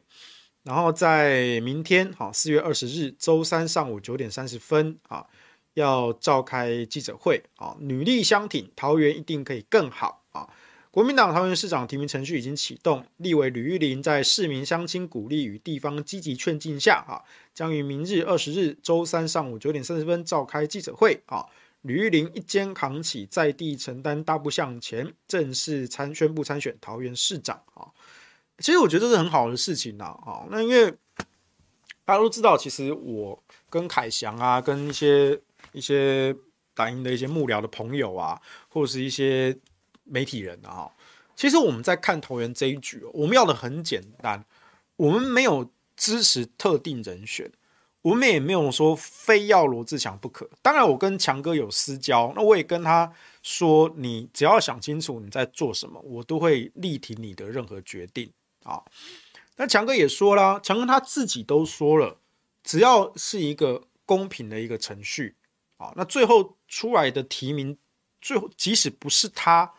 [0.64, 5.28] 然后在明天哈四月二十日周三上午九点三十分啊，
[5.74, 10.50] 要召开记者会啊，女力相挺，桃园一定可以更好啊。
[10.92, 21.48] 国民党桃园市长提名程序已经启动，立委吕玉玲在市民乡亲鼓励与地方积极劝进下，啊，将于明日二十日周三上午九点三十分召开记者会，啊，
[21.82, 27.90] 吕玉玲一肩扛起在地承担，大步向前，正式参宣布参选桃园市长，啊，
[28.60, 30.92] 其实我觉得这是很好的事情呐，啊，那因为
[32.06, 35.42] 大家都知道，其实我跟凯翔啊，跟一些
[35.74, 36.34] 一些
[36.74, 39.58] 打印的一些幕僚的朋友啊，或者是一些。
[40.06, 40.92] 媒体人啊，
[41.34, 44.44] 其实我们在看投缘这一局，我们要的很简单，
[44.98, 47.50] 我们没有支持特定人选，
[48.02, 50.50] 我们也没有说非要罗志强不可。
[50.62, 58.30] 当然，我跟强哥有私交，那我也跟他说，你只要想清楚你在做什么，我都会力挺你的任何决定
[58.64, 58.84] 啊。
[59.56, 62.18] 那强哥也说了，强哥他自己都说了，
[62.62, 65.38] 只要是一个公平的一个程序
[65.84, 67.78] 啊，那最后出来的提名，
[68.22, 69.74] 最后即使不是他。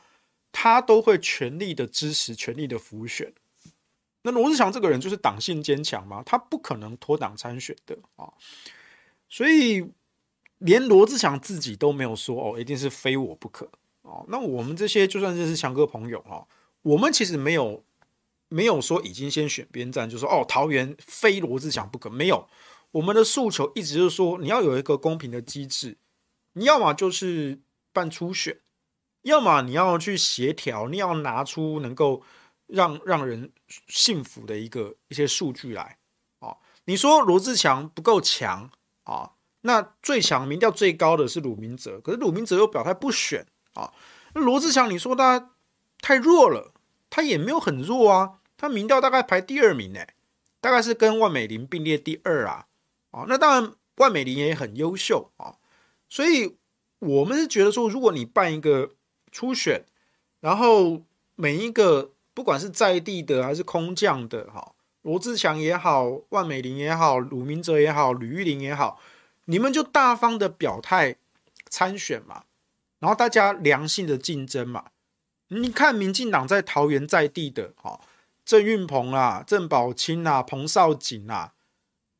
[0.56, 3.34] 他都会全力的支持，全力的辅选。
[4.22, 8.32] 那罗志祥这个人就是党性坚强嘛，他不可能脱党参选的啊。
[9.28, 9.84] 所以
[10.58, 13.68] 连罗志祥自己都没有说哦，一定是非我不可
[14.02, 14.24] 哦。
[14.28, 16.46] 那我们这些就算认识强哥朋友啊，
[16.82, 17.82] 我们其实没有
[18.48, 22.08] 没有说已经先选边站，就说哦，桃园非罗志祥不可。
[22.08, 22.48] 没有，
[22.94, 25.98] 我们的诉求一直就是说，你要有一个公平的机制，
[26.52, 27.60] 你要么就是
[27.92, 28.60] 办初选。
[29.22, 32.22] 要么你要去协调，你要拿出能够
[32.66, 33.50] 让让人
[33.88, 35.98] 信服的一个一些数据来
[36.38, 36.56] 啊。
[36.84, 38.70] 你说罗志强不够强
[39.04, 39.32] 啊？
[39.62, 43.92] 那最强民调最高的是鲁明哲，可是鲁明哲又表态不选啊。
[44.34, 45.50] 那罗志强你说他
[46.00, 46.72] 太弱了，
[47.10, 50.06] 他也没有很弱啊，他民调大概排第二名呢，
[50.60, 52.66] 大概是跟万美玲并列第二啊。
[53.14, 55.54] 啊，那当然万美玲也很优秀啊，
[56.08, 56.56] 所以
[56.98, 58.90] 我们是觉得说，如果你办一个。
[59.36, 59.84] 初选，
[60.38, 61.02] 然后
[61.34, 69.00] 每一个不管是在地的还是空降的，哈，罗志祥也好，万美玲也好，鲁明哲也好，吕玉玲也好，
[69.46, 71.16] 你们就大方的表态
[71.68, 72.44] 参选嘛，
[73.00, 74.84] 然后大家良性的竞争嘛。
[75.48, 78.00] 你看民进党在桃园在地的，哈，
[78.44, 81.54] 郑运鹏啊，郑宝清啊，彭少锦啊，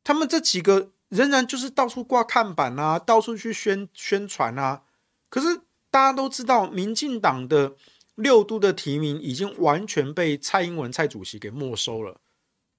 [0.05, 4.83] 他们这几个仍然就是到处挂看板啊，到处去宣宣传啊，
[5.29, 5.63] 可是。
[5.91, 7.73] 大家都知道，民进党的
[8.15, 12.19] 六都的提名已经完全被蔡英文蔡主席给没收了。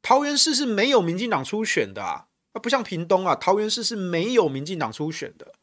[0.02, 2.26] 桃园市是没有民进党初选的啊，
[2.62, 5.54] 不像屏东啊，桃园市是没有民进党初选的。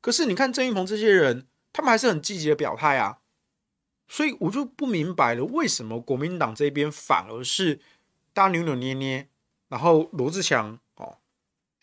[0.00, 3.18] 可是你看郑运鹏这些人，他们还是很积极的表态啊。
[4.08, 7.78] 所以我就不明白了，为什么国民党这边反而是
[8.32, 9.28] 大家扭扭捏捏，
[9.68, 10.78] 然后罗志强哦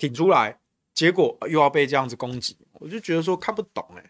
[0.04, 0.60] 挺出来，
[0.94, 4.04] 结果又要被这样子攻击，我就觉得说看不懂哎。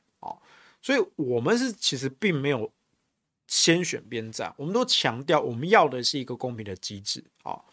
[0.81, 2.69] 所以，我们是其实并没有
[3.47, 7.23] 先选边站，我们都强调我们要的是一个公平的机制。
[7.43, 7.63] 哦，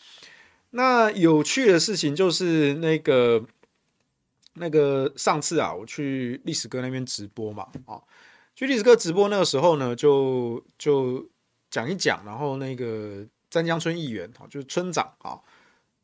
[0.70, 3.44] 那有趣的事情就是那个
[4.52, 8.00] 那个上次啊，我去历史哥那边直播嘛，啊，
[8.54, 11.28] 去历史哥直播那个时候呢，就就
[11.68, 15.40] 讲一讲，然后那个湛江村议员啊，就是村长啊，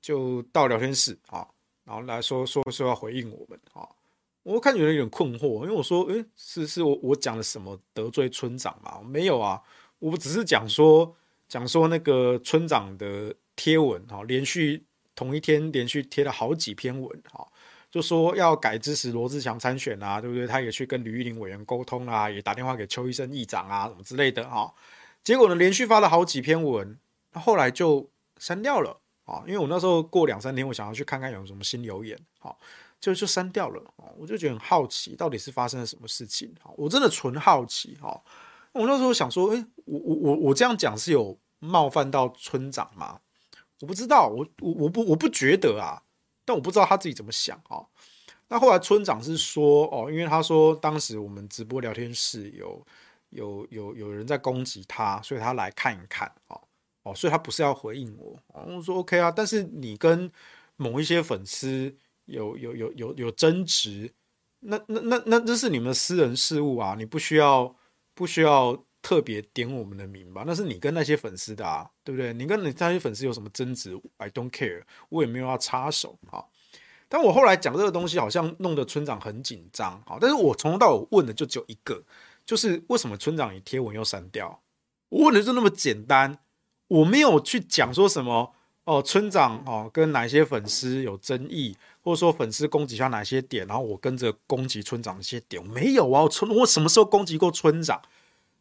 [0.01, 1.47] 就到聊天室啊，
[1.87, 3.89] 然后来说说说要回应我们啊。
[4.43, 9.01] 我看有人有点困惑，因为我说，诶，是是我我讲了什么得罪村长吗？
[9.03, 9.61] 没有啊，
[9.99, 11.17] 我只是讲说
[11.49, 14.85] 讲说那个村长的贴文哈，连续
[15.17, 17.45] 同一天连续贴了好几篇文哈，
[17.91, 20.47] 就说要改支持罗志祥参选啊，对不对？
[20.47, 24.73] 他也去跟吕玉玲委员沟通啊，也打电话给邱医生议长啊，什么之类的哈。
[25.25, 26.97] 结果呢，连续发了好几篇文，
[27.33, 32.59] 后来就删掉了啊，因为我那时候过两三天，我想要去看看有什么新留言，好。
[32.99, 36.53] 就就删掉了，哦我就觉得很好奇，到底是发生了什么事情？
[36.77, 38.21] 我真的纯好奇哈。
[38.73, 43.21] 我那时候想说，诶，我我我我这样讲是有冒犯到村长吗？
[43.83, 46.03] 我不知道，我我我不我不觉得啊，
[46.47, 47.85] 但我不知道他自己怎么想啊。
[48.49, 52.85] 那后来村长是说，哦，因为他说当时我们直播聊天室有
[53.29, 56.59] 有有有人在攻击他，所以他来看一看哦
[57.07, 58.39] 哦，所以他不是要回应我。
[58.53, 60.31] 我说 OK 啊，但是你跟
[60.77, 61.95] 某一些粉丝。
[62.27, 64.13] 有有有有有争执，
[64.59, 67.73] 那那那那这是你们的私人事务啊，你不需要
[68.15, 70.43] 不需要特别点我们的名吧？
[70.45, 72.33] 那是你跟那些粉丝的啊，对不对？
[72.33, 76.45] 你跟你那些粉丝有什么争执？I don't care，我也没有要插手啊。
[77.09, 80.19] 但我后来讲这个东西，好像弄得村长很紧张啊。
[80.21, 82.03] 但是我从头到尾问的就只有一个，
[82.45, 84.61] 就是为什么村长你贴文又删掉？
[85.11, 86.37] 我问的就那么简单，
[86.89, 88.53] 我没有去讲说什么
[88.85, 96.23] 哦，村长哦跟哪些粉丝有争议，或者说粉丝攻击下哪些点，然后我跟着攻击村长那些点，我没有啊。
[96.23, 98.01] 我村我什么时候攻击过村长？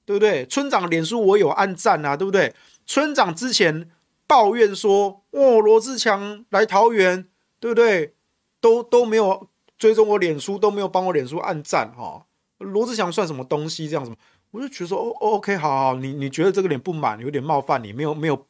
[0.06, 0.46] 对不对？
[0.46, 2.54] 村长脸书我有暗赞啊，对不对？
[2.86, 3.90] 村长之前
[4.28, 7.28] 抱怨说，哦，罗志强来桃园，
[7.60, 8.14] 对不对？
[8.62, 12.26] 都都没有追踪我脸书，都没有帮我脸书按赞哈。
[12.60, 13.90] 罗志强算什么东西？
[13.90, 14.12] 这样子，
[14.52, 18.48] 我就觉得说，哦，OK，好好，你你觉得这个点不满，有点冒犯你，没有没有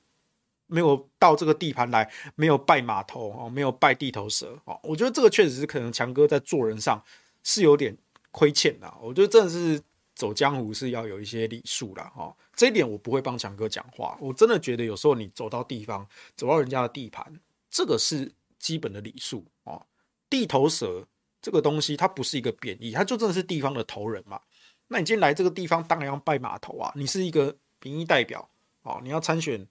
[0.67, 4.79] 没有到这个地盘来，没有拜码头哦，没有拜地头蛇哦。
[4.84, 7.03] 我觉得这个确实是可能强哥在做人上
[7.43, 7.97] 是有点
[8.31, 8.93] 亏欠的。
[9.01, 9.81] 我觉得真的是。
[10.17, 14.17] 走江湖是要有一些礼数的哈，这一点我不会帮强哥讲话。
[14.21, 17.38] 我真的觉得有时候你走到地方，走到人家的地盘，
[17.69, 19.86] 这个是基本的礼数哦。
[20.29, 21.05] 地头蛇
[21.41, 24.39] 这个东西，它不是一个贬义，它就真的是地方的头人嘛。
[24.88, 26.91] 那你今天来这个地方，当然要拜码头啊。
[26.95, 28.50] 你是一个民意代表
[28.84, 29.65] 哦，你要参选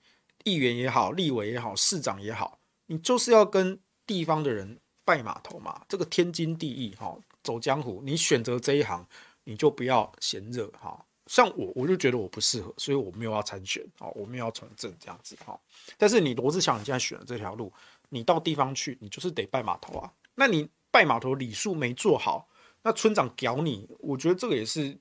[0.45, 5.85] 议员也好，立委也好，市长也好，你就是要跟地方的人拜码头嘛。
[5.89, 7.17] 这个天经地义哈。
[7.43, 9.07] 走江湖，你选择这一行。
[9.47, 15.55] 你就不要嫌热哈，像我我就觉得我不适合，所以我没有要参选啊，我没有要从政这样子哈。
[15.99, 17.71] 但是你罗志祥，你现在选了这条路，
[18.09, 20.11] 你到地方去，你就是得拜码头啊。
[20.35, 22.49] 那你拜码头礼数没做好，
[22.81, 24.97] 那村长屌你，我觉得这个也是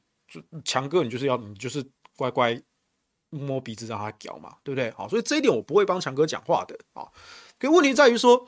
[0.64, 1.84] 强哥，你就是要你就是
[2.16, 2.62] 乖乖
[3.30, 4.92] 摸鼻子让他屌嘛，对不对？
[4.92, 7.08] 好，所以这一点我不会帮强哥讲话的啊。
[7.60, 8.48] 可问题在于说。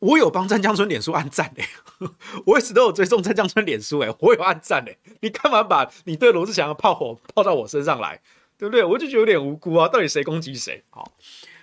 [0.00, 1.64] 我有帮湛江村脸书按赞嘞，
[2.46, 8.22] 我一直都有追踪湛江村脸书哎，我有按赞嘞，你干嘛把你对罗志祥的炮火砲到我身上来，
[8.56, 8.84] 对不对？
[8.84, 10.84] 我就觉得有点无辜啊，到底谁攻击谁？
[10.90, 11.10] 好，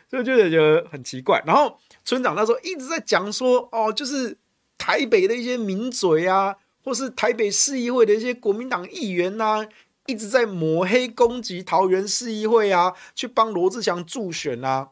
[0.10, 1.42] 所以就觉得很奇怪。
[1.48, 4.38] 然后村长那时候一直在讲说，哦，就是
[4.78, 9.68] 台北的一些名嘴啊，或是台北市议会的一些国民党议员啊，
[10.06, 14.92] 一直在抹黑攻击桃园市议会啊，去帮罗志祥助选啊。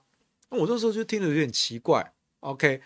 [0.49, 2.82] 那我这时候就听着有点奇怪，OK。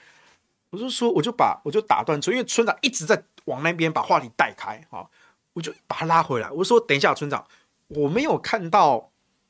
[0.69, 5.07] 我就说，我就把我就打断村，因为村长一直在往那边把话题带开啊，
[5.53, 6.51] 我就把他拉回来。
[6.51, 7.47] 我说，等一下，村长，
[7.87, 9.09] 我没有看到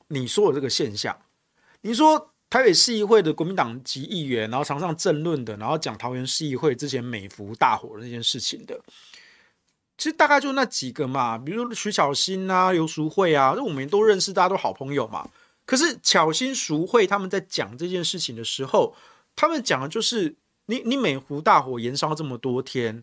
[0.10, 1.20] 你说的这个现象。
[1.82, 8.80] 你说台北市议会的国民党籍议员，然后常常政论的，然后讲桃园市议会之前美服大火的那件事情的，
[9.98, 15.30] 其实大概就那几个嘛，比如徐巧芯啊、刘淑慧啊，这我们都认识，大家都好朋友嘛。
[15.66, 18.96] 可是巧芯、淑慧他们在讲这件事情的时候，
[19.36, 20.36] 他们讲的就是。
[20.70, 23.02] 你你美湖大火延烧这么多天，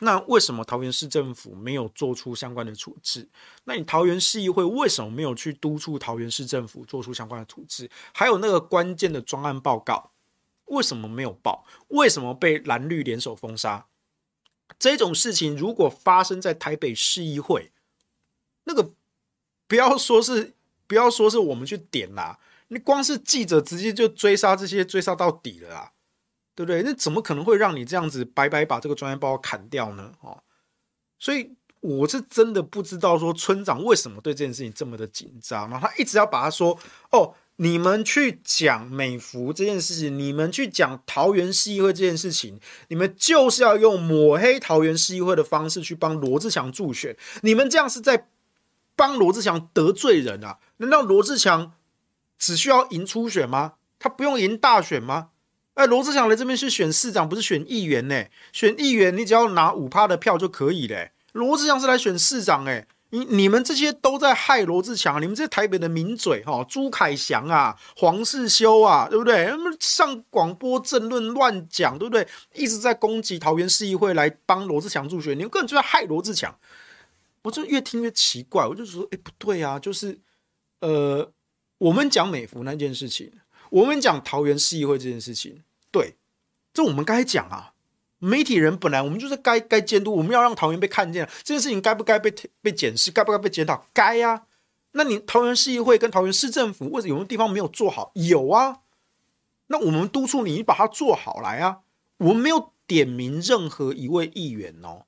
[0.00, 3.26] 那为什么桃园市政府没有做出相关的处置？
[3.64, 7.90] 那你桃园市议会为什么没有去督促桃园市政府做出相关的处置？
[8.12, 10.10] 还有那个关键的专案报告，
[10.66, 11.64] 为什么没有报？
[11.88, 13.86] 为什么被蓝绿联手封杀？
[14.78, 17.72] 这种事情如果发生在台北市议会，
[18.64, 18.92] 那个
[19.66, 20.54] 不要说是
[20.86, 25.92] 不要说是我们去点啦，你光是记者直接就追杀这些追杀到底了啊！
[26.54, 26.82] 对不对？
[26.82, 30.14] 那怎么可能会让你这样子白白把这个专案报告砍掉呢？
[30.22, 30.42] 哦，
[31.18, 36.78] 所以我是真的不知道说村长为什么对这件事情这么的紧张，然后他一直要把他说
[37.10, 48.28] 哦，你们去讲美服这件事情，你们去讲桃园市议会这件事情，你们就是要用抹黑桃园市议会的方式去帮罗志强助选，你们这样是在
[48.94, 50.58] 帮罗志强得罪人啊？
[50.78, 51.72] 难道罗志强
[52.38, 53.74] 只需要赢初选吗？
[53.98, 55.28] 他不用赢大选吗？
[55.74, 58.24] 哎，罗志祥来这边是选市长，不是选议员呢。
[58.52, 61.12] 选议员你只要拿五趴的票就可以嘞。
[61.32, 69.46] 罗志祥是来选市长，哎，你你们这些都在害罗志强，你们这些台北的名嘴哈，朱凯翔啊、黄世修啊，对不对？
[69.46, 72.26] 他们上广播政论乱讲，对不对？
[72.52, 76.52] 一直在攻击桃园市议会来帮罗志强助选，你们根本就在害罗志强。
[77.42, 80.18] 我就越听越奇怪，我就说，哎，不对啊，就是
[80.80, 81.30] 呃，
[81.78, 83.30] 我们讲美福那件事情。
[83.70, 86.16] 我们讲桃园市议会这件事情，对，
[86.74, 87.72] 这我们该讲啊。
[88.26, 91.28] 媒体人本来我们就是该该监督，我们要让桃园被看见。
[91.44, 93.86] 这件事情该不该被被检视，该不该被检讨？
[93.92, 94.42] 该呀、啊。
[94.92, 98.10] 那你桃园市议会跟桃园市政府，为什么有的地方没有做好？
[98.14, 98.78] 有啊。
[99.68, 101.78] 那我们督促你把它做好来啊。
[102.18, 105.04] 我们没有点名任何一位议员哦，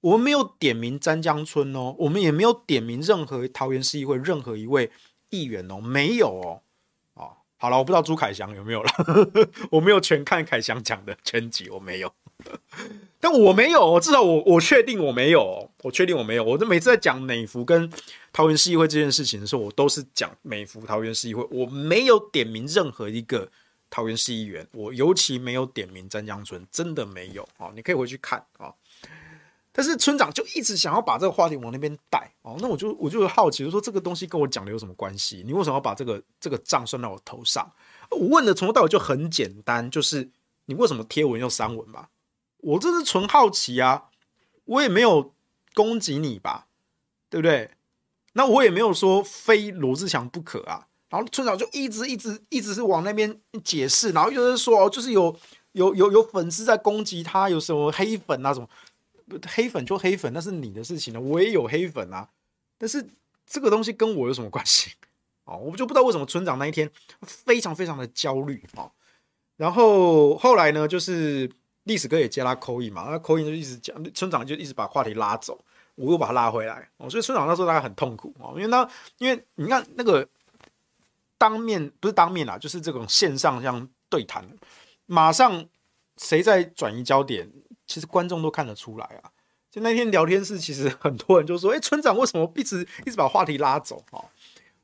[0.00, 4.90] 我们没有点名詹江村哦，我们也没有点名任何桃园市议会任何一位
[5.30, 6.62] 议员哦，没有哦。
[7.60, 8.90] 好了，我不知道朱凯翔有没有了，
[9.72, 12.12] 我没有全看凯翔讲的全集，我没有。
[13.20, 16.44] 但我没有，至少我我确定我没有，我确定我没有。
[16.44, 17.90] 我都每次在讲美福跟
[18.32, 23.50] 桃园市议会这件事情的时候，我都是讲美福桃园市议会，我没有点名任何一个
[23.90, 27.72] 桃园市议员，我尤其没有点名詹江村，真的没有啊！
[27.74, 28.72] 你可以回去看啊。
[29.72, 35.42] 但是村长就一直想要把这个话题往那边带哦，那我就我就好奇，就说这个东西跟我讲的有什么关系？
[35.44, 37.68] 你为什么要把这个这个账算到我头上？
[38.10, 40.28] 我问的从头到尾就很简单，就是
[40.66, 42.08] 你为什么贴文要删文吧？
[42.58, 44.10] 我这是纯好奇啊，
[44.64, 45.32] 我也没有
[45.74, 46.66] 攻击你吧，
[47.30, 47.70] 对不对？
[48.32, 50.86] 那我也没有说非罗志祥不可啊。
[51.08, 55.34] 然后村长就一直一直一直是往那边解释，然后就是说哦，就是有
[55.72, 58.68] 有有有粉丝在攻击他，有什么黑粉啊什么，
[59.46, 61.20] 黑粉就黑粉，那是你的事情了。
[61.20, 62.28] 我也有黑粉啊，
[62.76, 63.06] 但是
[63.46, 64.90] 这个东西跟我有什么关系？
[65.44, 66.90] 哦，我就不知道为什么村长那一天
[67.22, 68.90] 非常非常的焦虑啊。
[69.56, 71.50] 然后后来呢，就是。
[71.88, 75.58] 历史哥也接他口音嘛，那口音就一直讲，村长就一直把话题拉走，
[75.94, 80.28] 我又把他拉回来哦，所以村长那时候大概很痛苦哦，因为他因为你看那个
[81.38, 84.46] 当面不是当面啦，就是这种线上这样对谈，
[85.06, 85.64] 马上
[86.18, 87.50] 谁在转移焦点，
[87.86, 89.32] 其实观众都看得出来啊。
[89.70, 94.24] 就那天聊天室，其实很多人就说：“哎，村长为什么一直一直把话题拉走？”哦，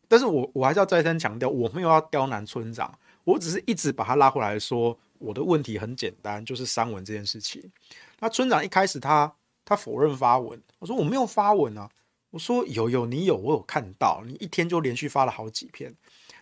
[0.08, 2.92] 但是我我还是要再三强调，我没有要刁难村长，
[3.24, 4.98] 我只是一直把他拉回来说。
[5.24, 7.72] 我的问题很简单，就是删文这件事情。
[8.20, 11.88] 那村长一开始他他否认发文，我说我没有发文啊，
[12.30, 15.94] 我说有有你有，我有看到，你一天就连续发了好几篇。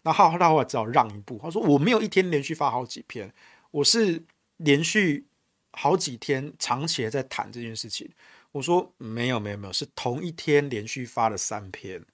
[0.02, 3.32] 那他后来只好让一步，他说我没有一天连续发好几篇，
[3.70, 4.24] 我是
[4.56, 5.26] 连续
[5.72, 8.10] 好几天长期在谈这件事情。
[8.50, 12.04] 我说没有没有没有，是同一天连续发了三篇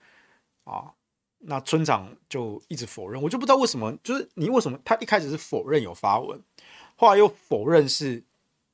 [0.64, 0.92] 啊。
[1.40, 6.40] 那村长就一直否认，我就不知道为什么，就是你为什么他一开始是否认有发文，
[6.98, 8.22] 后来又否认是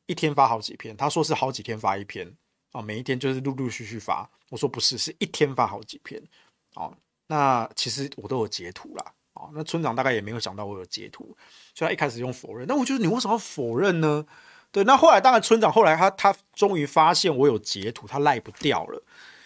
[0.07, 2.27] 一天发好几篇，他说是好几天发一篇
[2.73, 4.29] 啊，每一天就是陆陆续续发。
[4.49, 6.21] 我说不是，是一天发好几篇
[6.73, 6.91] 啊。
[7.27, 9.51] 那其实我都有截图啦啊。
[9.53, 11.37] 那村长大概也没有想到我有截图，
[11.75, 12.67] 所以他一开始用否认。
[12.67, 14.25] 那我觉得你为什么要否认呢？
[14.73, 19.01] 对，那后来当然村长后来他他终于发现我有截图，他赖不掉了，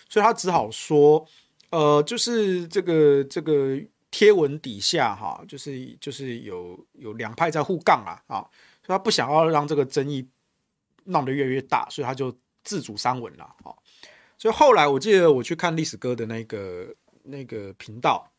[0.09, 1.27] 所以他只好说。
[1.71, 3.79] 呃，就是这个这个
[4.11, 8.49] 贴文底下哈，就是就是有有两派在互杠啊啊，
[8.89, 10.29] 他不想要让这个争议
[11.05, 13.75] 闹得越来越大，所以他就自主删文了啊。
[14.39, 18.31] 所以后来我记得我去看历史哥的那个那个频道，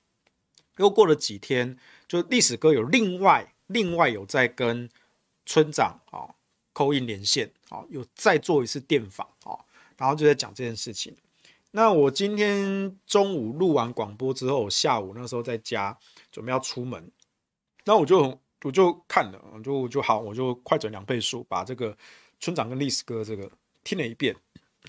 [0.78, 1.78] 又过了几天，
[2.08, 4.90] 就历史哥有另外另外有在跟
[5.46, 6.34] 村长啊
[6.74, 9.60] call in 连线啊，有再做一次电访啊，
[9.98, 11.16] 然后就在讲这件事情。
[11.72, 15.96] 那我今天中午录完广播之后，下午那时候在家
[16.32, 17.12] 准备要出门，
[17.86, 21.96] 那我就我就看了，就就好，我就快转两倍速把这个
[22.40, 23.50] 村长跟历史哥这个
[23.84, 24.36] 听了一遍。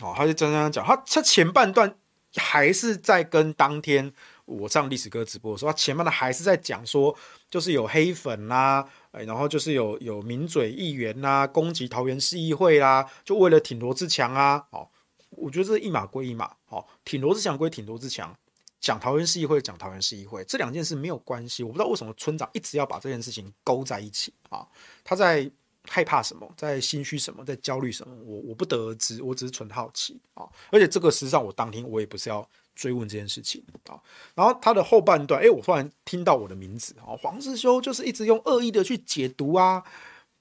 [0.01, 1.95] 哦，他就这样讲，他他前半段
[2.37, 4.13] 还是在跟当天
[4.45, 7.17] 我上历史哥直播的时候，他前半段还是在讲说，
[7.51, 14.89] 就是有黑粉啦，然后就是有有名嘴议员啦，攻击桃园市议会啦，就为了挺罗志强啊，哦。
[15.31, 18.37] 我觉得这一码归一码，哦，挺罗志强归挺罗志强，
[18.81, 21.63] 讲桃园市议会讲桃园市议会，这两件事没有关系。
[21.63, 24.67] 我不知道为什么村长一直要把这件事情勾在一起啊？
[25.05, 25.49] 他在
[25.85, 26.51] 害怕什么？
[26.57, 27.45] 在心虚什么？
[27.45, 28.15] 在焦虑什么？
[28.25, 30.49] 我我不得而知，我只是纯好奇啊。
[30.71, 34.01] 而且这个实际上我当天我也不是要追问这件事情啊。
[34.35, 39.85] 然后他的后半段，哎，我突然听到我的名字啊，黄士修就是一直用恶意的去解读啊。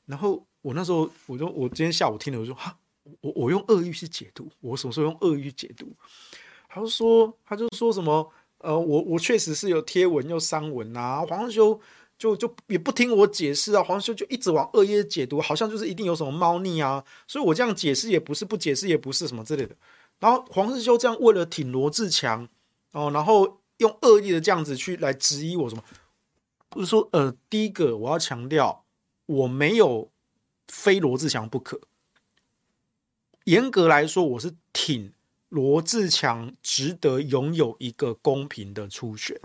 [0.05, 2.77] 然后我那时候我就我今天下午听了，我说哈。
[3.21, 5.91] 我我用恶意去解读，我什么时候用恶意去解读？
[6.69, 8.31] 他就说，他就说什么？
[8.59, 11.25] 呃，我我确实是有贴文又删文啊。
[11.27, 11.79] 黄修
[12.17, 17.03] 就就也不听我解释啊，黄修就一直往恶意解读，好像就是一定有什么猫腻啊。
[17.27, 19.75] 所以我这样解释也不是，不解释也不是什么之类的。
[20.19, 22.47] 然后黄世修这样为了挺罗志强
[22.91, 25.83] 哦，然后用恶意的这样子去来质疑我什么？
[26.67, 28.83] 不是说呃，第一个我要强调，
[29.25, 30.11] 我没有
[30.67, 31.79] 非罗志强不可。
[33.45, 35.13] 严格来说，我是挺
[35.49, 39.39] 罗志强，值得拥有一个公平的初选。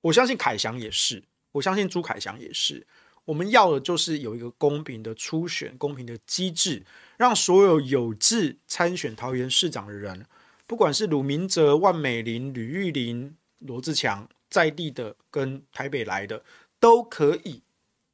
[0.00, 2.86] 我相信凯翔也是，我相信朱凯翔也是。
[3.24, 6.84] 我们要的就是有一个公平的初选，公平的机制，
[7.16, 10.24] 让所有有志参选桃园市长的人，
[10.66, 16.44] 不管是鲁明哲、万美玲、吕玉玲、罗志强，在地的跟台北来的，
[16.78, 17.62] 都可以。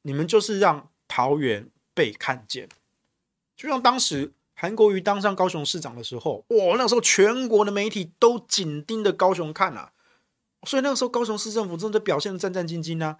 [0.01, 2.67] 你们就是让桃园被看见，
[3.55, 4.31] 就像当时。
[4.59, 9.93] 韩国瑜当上高雄市长的时候，哇，那时候全国的媒体都紧盯着高雄看啊，
[10.67, 13.17] 所以那个时候高雄市政府真的表现的战战兢兢啊。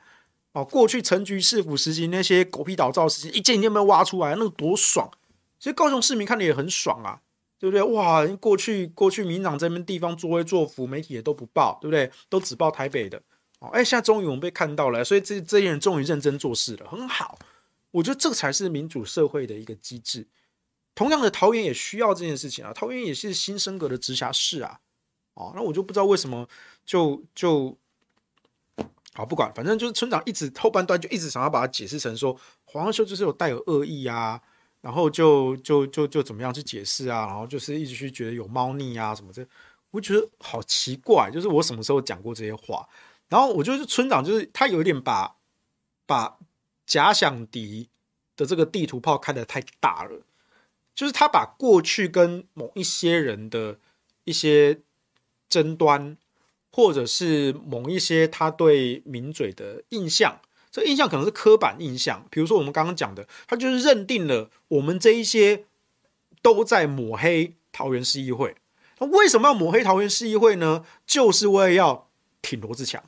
[0.52, 5.10] 哦，过去陈局市府时期那些狗屁倒灶事情，一件一件被挖出来，那个多爽
[5.60, 7.22] 其实高雄市民看的也很爽啊，
[7.58, 7.82] 对不对？
[7.84, 12.12] 哇，过去过去民党这边地方作威作福，媒体也都不报，对不对？
[12.28, 13.22] 都只报台北的。
[13.60, 17.40] 哦，哎，现在终于我们被看到了，所以这这些人终于认真做事了，很好。
[17.92, 20.28] 我觉得这才是民主社会的一个机制。
[21.00, 24.82] 同样的，桃园也需要这件事情啊，桃园也是新升格的直辖市啊。
[25.34, 26.46] 哦，那我就不知道为什么
[26.86, 27.78] 就就
[29.14, 34.42] 好不管，反正就是村长一直后半段就一直想要把它解释成说黄孝修就是有带有恶意啊，
[34.82, 39.48] 然后就就就就怎么样去解释啊，然后就是一直去觉得有猫腻啊什么这，
[39.92, 42.86] 我觉得好奇怪，就是我什么时候讲过这些话？
[43.30, 45.34] 然后我觉得村长就是他有一点把
[46.06, 46.38] 把
[46.86, 47.88] 假想敌
[48.36, 50.22] 的这个地图炮开得太大了，
[51.00, 53.80] 就是他把过去跟某一些人的
[54.26, 54.82] 一些
[55.48, 56.18] 争端，
[56.74, 65.64] 或者是某一些他对名嘴的印象，这印象可能是刻板印象，比如说我们刚刚讲的，他就是认定了我们这一些
[66.42, 68.58] 都在抹黑桃园市议会。
[68.98, 70.84] 那为什么要抹黑桃园市议会呢？
[71.08, 72.10] 就是为了要
[72.42, 73.02] 挺罗志强。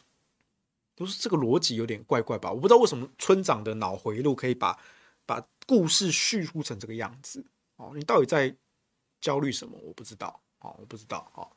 [0.95, 2.53] 不是这个逻辑有点怪怪吧？
[2.53, 4.79] 我不知道为什么村长的脑回路可以把
[5.25, 7.43] 把故事叙述成这个样子
[7.81, 7.91] 哦。
[7.95, 8.55] 你到底在
[9.19, 9.77] 焦虑什么？
[9.83, 11.47] 我不知道哦，我不知道哦。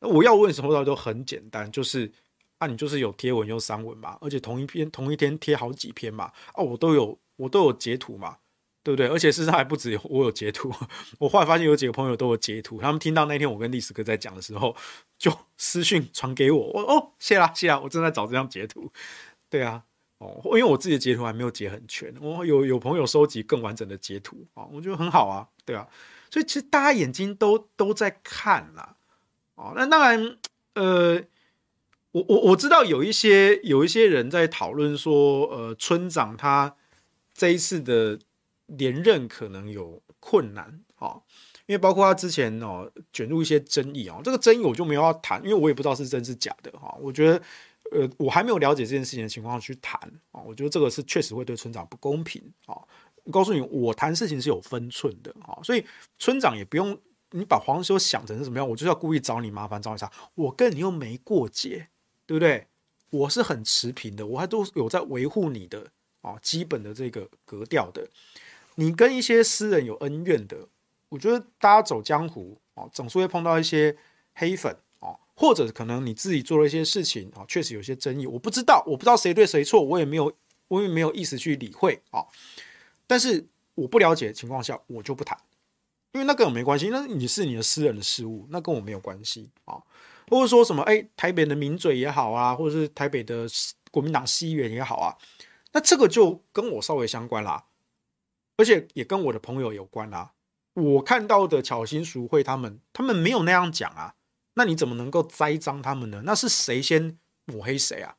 [0.00, 2.10] 那我要问什么道理都很简单，就是
[2.58, 8.38] 啊，你就是有贴文有删文嘛，而且同一篇同一天贴好几篇嘛，啊，我都有我都有截图嘛。
[8.86, 9.08] 对不对？
[9.08, 10.72] 而且事实上还不止我有截图，
[11.18, 14.76] 我后来发现有几个朋友都有截图，他们听到那天我跟历史哥在讲的时候，
[15.18, 18.92] 就私讯传给我，我哦，谢啦谢啦，我正在找这张截图。
[19.50, 19.82] 对啊，
[20.18, 25.88] 哦，因为我自己的截图还没有截很全，我有有朋友收集更完整的截图啊，我觉得很好啊，对啊，
[26.30, 28.96] 所以其实大家眼睛都都在看啦，
[29.54, 30.38] 哦，那当然，
[30.74, 31.22] 呃，
[32.12, 36.76] 我我我知道有一些有一些人在讨论说，呃，村长他
[37.34, 38.18] 这一次的。
[38.68, 41.22] 连任可能有困难啊，
[41.66, 46.92] 因为包括他之前哦卷入一些争议哦，这个争议我就没有要谈，因为我也不知道是真是假的哈。
[47.00, 47.40] 我觉得
[47.92, 50.00] 呃，我还没有了解这件事情的情况去谈
[50.32, 52.76] 啊，我觉得这个是确实会对村长不公平啊。
[53.30, 55.84] 告诉你，我谈事情是有分寸的啊，所以
[56.18, 56.96] 村长也不用
[57.32, 61.88] 你把黄修想成是什么样，我就要故意找你麻烦找你啥，我跟你又没过节，
[62.24, 62.66] 对不对？
[63.10, 65.88] 我是很持平的，我还都有在维护你的
[66.22, 68.08] 啊基本的这个格调的。
[68.76, 70.68] 你跟一些私人有恩怨的，
[71.08, 73.96] 我觉得大家走江湖啊，总是会碰到一些
[74.34, 74.76] 黑粉，
[75.36, 78.26] 或者可能你自己做了一些事情啊，确实有些争议。
[78.26, 80.32] 我不知道，我不知道谁对谁错，我也没有，
[80.68, 82.24] 我也没有意思去理会啊。
[83.06, 85.38] 但是我不了解的情况下，我就不谈，
[86.12, 89.76] 因为那跟我没关系，那你是你的私人的事务，那跟我没有关系啊。
[90.28, 93.46] 或者说什么，哎，台北的名嘴也好啊，或者是台北的
[93.90, 95.14] 国民党议员也好啊，
[95.72, 97.66] 那这个就跟我稍微相关啦。
[98.56, 100.32] 而且也跟我的朋友有关啊，
[100.72, 104.14] 我看到的巧心淑惠他们，他们没有那样讲啊，
[104.58, 106.22] 那你怎么能够栽赃他们呢？
[106.24, 108.16] 那是谁先抹黑谁啊？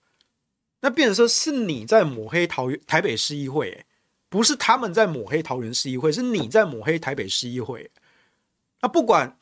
[0.81, 3.85] 那变成说是你在抹黑桃园台北市议会，
[4.29, 7.89] 不是他们在抹黑桃园市议会，是你在抹黑台北市议会。
[8.81, 9.39] 那不管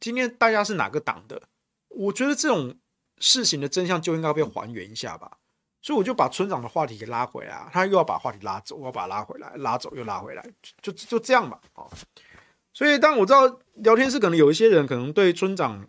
[0.00, 1.42] 今天大家是哪个党的，
[1.88, 2.74] 我觉得这种
[3.18, 5.36] 事情的真相就应该被还原一下吧。
[5.82, 10.44] 所以我就把村长的话题给拉回来，他又要把话题拉走，我要把他拉回来，拉走又拉回来，
[10.80, 11.60] 就就，这样吧。
[11.74, 11.84] 啊，
[12.72, 15.86] 所以当我知道聊天室可能有一些人可能对村长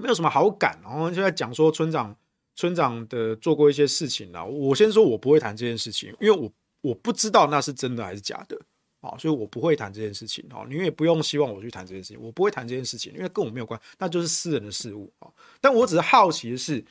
[0.00, 2.16] 没有什么好感，然后就在讲说村长
[2.54, 4.44] 村长的做过一些事情啊。
[4.44, 8.60] 我先说我不会谈这件事情，因为我我不知道那是真的还是假的
[9.00, 10.64] 啊，所以我不会谈这件事情啊。
[10.68, 15.28] 你也不用希望我去谈这件事情，我不会谈这件事情，因为跟我没有关，那就是私人的事物啊。
[15.60, 16.84] 但我只是好奇的是，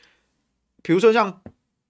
[0.82, 1.42] 比如说像。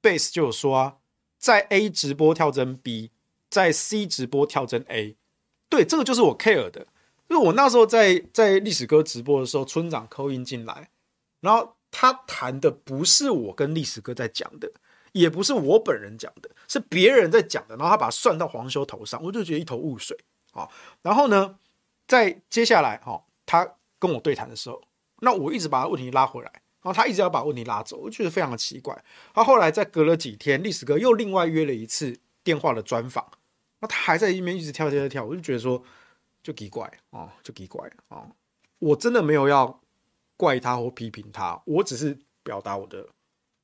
[0.02, 0.96] Base 就有说啊，
[1.38, 3.12] 在 A 直播跳针 B，
[3.50, 5.18] 在 C 直播跳针 A，
[5.68, 6.88] 对，这个就是我 care 的。
[7.28, 10.90] 因为我那时候在在历史哥直播的时候，村长扣音进来，
[11.42, 14.72] 然后他谈的不是我跟历史哥在讲的，
[15.12, 20.18] 也不是我本人讲的，是别人在讲的，然后他把算到黄修头上，我就觉得一头雾水
[20.52, 20.70] 啊。
[21.02, 21.58] 然后呢，
[22.08, 24.82] 在接下来哈，他跟我对谈的时候，
[25.20, 26.52] 那我一直把他问题拉回来。
[26.82, 29.04] 然后他一直要把问题拉走，我觉得非常的奇怪。
[29.34, 33.30] 他后来在隔了几天，历史哥又另外约了一次电话的专访，
[33.80, 35.84] 那他还在一边一直跳跳跳跳，我就觉得说
[36.42, 38.30] 就奇怪啊，就奇怪啊。
[38.80, 39.82] 我真的没有要
[40.40, 43.10] 怪他或批评他，我只是表达我的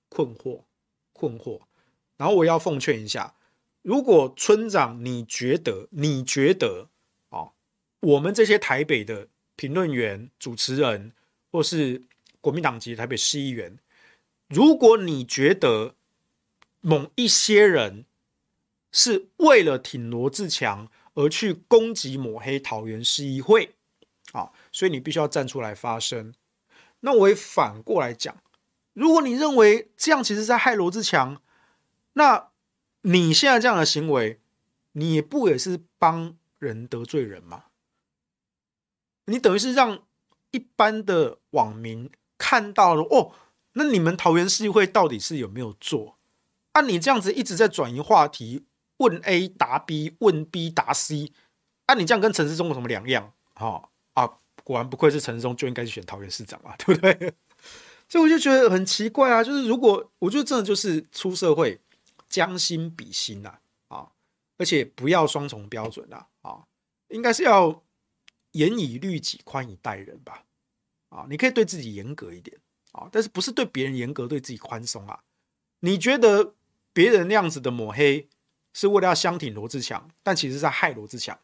[0.10, 0.60] 困惑
[1.14, 1.62] 困惑。
[2.18, 3.34] 然后我要奉劝一下，
[3.82, 6.90] 如果村长你觉得你觉得
[7.30, 7.52] 啊，
[8.02, 11.14] 我们这些台北的评论员、主持人
[11.50, 12.04] 或是
[12.42, 13.80] 国民党籍台北市议员，
[14.50, 15.96] 如果你觉得
[16.82, 18.04] 某一些人
[18.92, 23.76] 是为了挺罗志强而去攻击抹黑桃园市议会，
[24.34, 26.34] 啊，所以你必须要站出来发声。
[27.06, 28.36] 那我也反过来讲，
[28.94, 31.40] 如果你认为这样其实在害罗志强，
[32.14, 32.50] 那
[33.02, 34.42] 你现在这样的行为，
[34.94, 37.66] 你不也是帮人得罪人吗？
[39.26, 40.00] 你等于是让
[40.50, 43.34] 一般的网民看到了哦，
[43.74, 46.18] 那你们桃园市议会到底是有没有做？
[46.72, 48.66] 啊，你这样子一直在转移话题。
[48.98, 51.34] 问 A 答 B，问 B 答 C，
[51.86, 53.34] 啊，你这样跟陈时中有什么两样？
[53.54, 57.34] 哈、哦、啊，果然不愧是陈松，就应该去选桃园市长啊，对不对？
[58.10, 61.80] 所以我就觉得很奇怪啊，就是如果我觉得真的就是出社会
[62.28, 64.10] 将心比心呐，啊，
[64.58, 66.66] 而且不要双重标准呐，啊，
[67.08, 67.82] 应该是要
[68.52, 70.44] 严以律己，宽以待人吧，
[71.10, 72.58] 啊，你可以对自己严格一点
[72.92, 75.20] 啊，但是不是对别人严格，对自己宽松啊？
[75.80, 76.54] 你觉得
[76.92, 78.28] 别人那样子的抹黑？
[78.78, 81.40] 是为了要相挺罗志强，但其实是在害罗志强。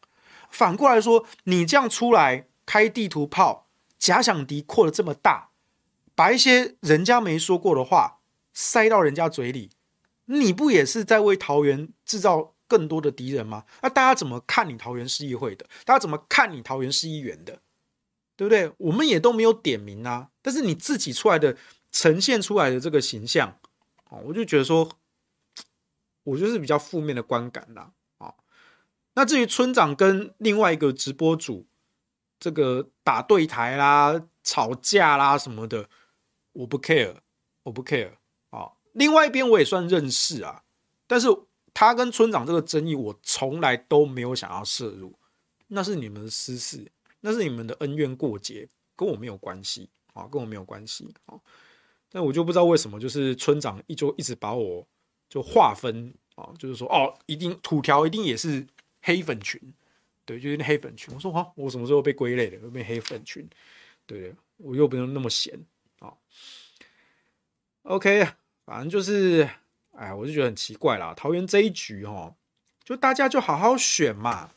[0.50, 5.50] 反过来说，你这样出来开地图炮，假想敌扩得这么大，
[6.14, 8.20] 把一些人家没说过的话
[8.52, 9.70] 塞到人家嘴里，
[10.26, 13.64] 你不也是在为桃园制造更多的敌人吗？
[13.82, 15.66] 那大家怎么看你桃园市议会的？
[15.84, 17.60] 大家怎么看你桃园市议员的？
[18.36, 18.72] 对不对？
[18.78, 21.56] 我们也都没有点名啊，但是你自己出来的
[21.90, 23.58] 呈现出来的这个形象，
[24.24, 24.88] 我就觉得说。
[26.24, 28.32] 我就是比较负面的观感啦，啊，
[29.14, 31.66] 那至于村长跟另外一个直播主
[32.42, 35.88] 这个打对台啦、吵架啦什么的，
[36.52, 37.14] 我不 care，
[37.62, 38.10] 我不 care
[38.50, 38.72] 啊。
[38.94, 40.64] 另外一边我也算认识啊，
[41.06, 41.28] 但是
[41.72, 45.16] 他跟村长这个争议，我从来都没有想要涉入，
[45.68, 46.90] 那是你们的私事，
[47.20, 51.38] 那是你们的恩怨过节，跟我没有关系啊，跟我没有关系啊。
[52.10, 54.84] 但我就不知道为什么，就是村长一就一直把我。
[55.28, 58.66] 就划分啊，就是说哦，一定土条一定也是
[59.00, 59.58] 黑粉群，
[60.24, 61.14] 对，就是那黑粉群。
[61.14, 62.58] 我说好，我什么时候被归类的？
[62.70, 63.48] 被黑粉群，
[64.06, 65.58] 对对，我又不用那么闲
[66.00, 66.12] 啊。
[67.82, 68.28] OK，
[68.64, 69.48] 反正就是，
[69.92, 71.12] 哎，我就觉得很奇怪啦。
[71.14, 72.34] 桃园这一局哦，
[72.84, 74.52] 就大家就好好选嘛。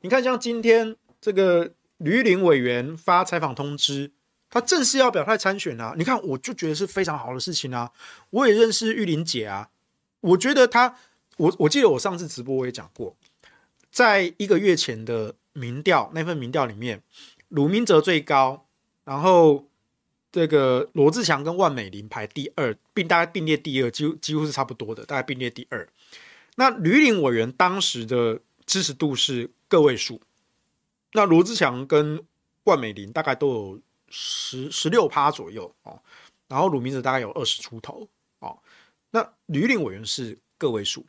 [0.00, 4.12] 你看，像今天这个吕玉玲委员发采访通知。
[4.48, 5.92] 他正式要表态参选啊！
[5.98, 7.92] 你看，我就觉得是非常好的事情啊！
[8.30, 9.68] 我也认识玉玲姐啊，
[10.20, 10.96] 我觉得她，
[11.36, 13.14] 我我记得我上次直播我也讲过，
[13.96, 17.02] 在一个月前的民调那份民调里面，
[17.48, 18.66] 鲁明哲最高，
[19.04, 19.64] 然后
[20.30, 25.88] 这个罗志强跟万美玲排第二，并大概并列第二，几乎几乎是差不多的，大概并列第二。
[26.56, 30.20] 那吕玉玲委员当时的支持度是个位数，
[31.14, 32.22] 那罗志强跟
[32.64, 33.80] 万美玲大概都有。
[34.08, 36.00] 十十六趴左右哦，
[36.46, 38.56] 然后鲁明哲大概有二十出头哦，
[39.10, 41.04] 那吕玉玲委员是个位数，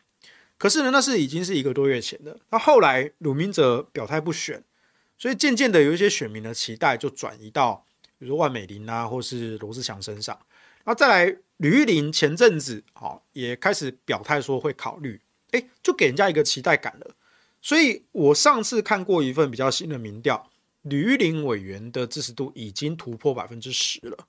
[0.57, 2.39] 可是呢，那是已经是一个多月前的。
[2.49, 4.63] 那后来鲁明哲表态不选，
[5.17, 7.85] 所以渐渐的有一些选民的期待就转移到
[8.17, 10.37] 比如说万美玲啊，或是罗志祥身上。
[10.85, 17.15] 那再来吕玉玲前阵子哦也开始表态说会考虑，哎，就给人家一个期待感了。
[17.61, 20.49] 所以我上次看过一份比较新的民调。
[20.83, 24.27] 吕玉玲委员的支持度已经突破百分之十了，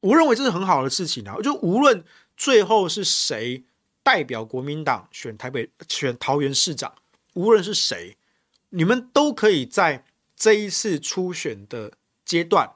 [0.00, 1.36] 我认为这是很好的事情啊！
[1.42, 2.04] 就无论
[2.36, 3.64] 最后是谁
[4.10, 6.92] 代表国民党选台北、选桃园市长，
[7.34, 8.16] 无论是谁，
[8.70, 10.04] 你们都可以在
[10.34, 11.92] 这一次初选的
[12.24, 12.72] 阶段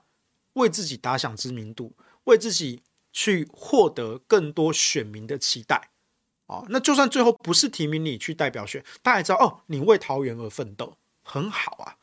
[0.53, 1.93] 为自己打响知名度，
[2.24, 5.91] 为自己去获得更多选民的期待
[6.47, 6.62] 啊！
[6.68, 11.99] 那就算最后不是提名你去代表选，大家也知道哦，你为桃园而奋斗，很好啊！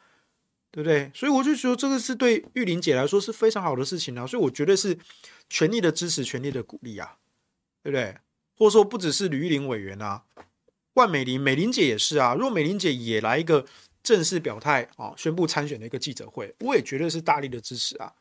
[0.72, 1.10] 对不对？
[1.16, 5.00] 所以我就觉得这个是对玉玲姐来说是非常好的事情啊，所以我绝对是
[5.50, 7.16] 全力的支持，全力的鼓励啊，
[7.82, 8.18] 对不对？
[8.62, 10.24] 或者说不只是吕玉玲委员啊，
[10.94, 12.36] 万美玲、美玲姐也是啊。
[12.36, 13.66] 如果美玲姐也来一个
[14.04, 18.14] 正式表态啊，宣布参选的一个记者会，我也绝对是大力的支持啊。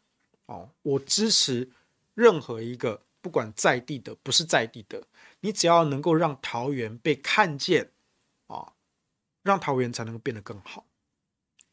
[0.46, 1.68] 哦，我支持
[2.14, 5.02] 任何一个不管在地的不是在地的，
[5.40, 7.90] 你只要能够让桃园被看见
[8.46, 8.72] 啊，
[9.42, 10.86] 让桃园才能够变得更好，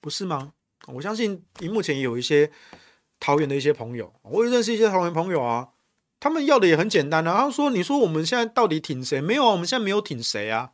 [0.02, 0.52] 不是吗？
[0.88, 2.52] 我相信你目前也有一些
[3.18, 5.70] 桃园的一些朋友，我也认识一些桃园朋友啊，
[6.20, 7.38] 他们要的也很简单啊。
[7.38, 9.22] 他说：“你说我们现在到底挺谁？
[9.22, 10.72] 没有啊，我们现在没有挺谁啊，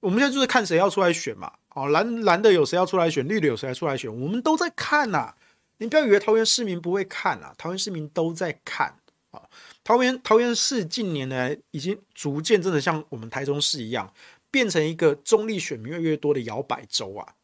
[0.00, 1.52] 我们现在就是看谁要出来选嘛。
[1.74, 5.34] 哦，蓝蓝的有谁要出来选，绿的有谁要出来选，我们都在看呐。
[5.78, 8.96] 你不要以为桃园市民不会看啊，桃园市民都在看
[9.30, 9.42] 啊。
[9.84, 14.12] 桃园桃园市近年来已经逐渐真的像我们台中市一样，
[14.50, 17.34] 变成一个中立选民越来越多的摇摆州啊。”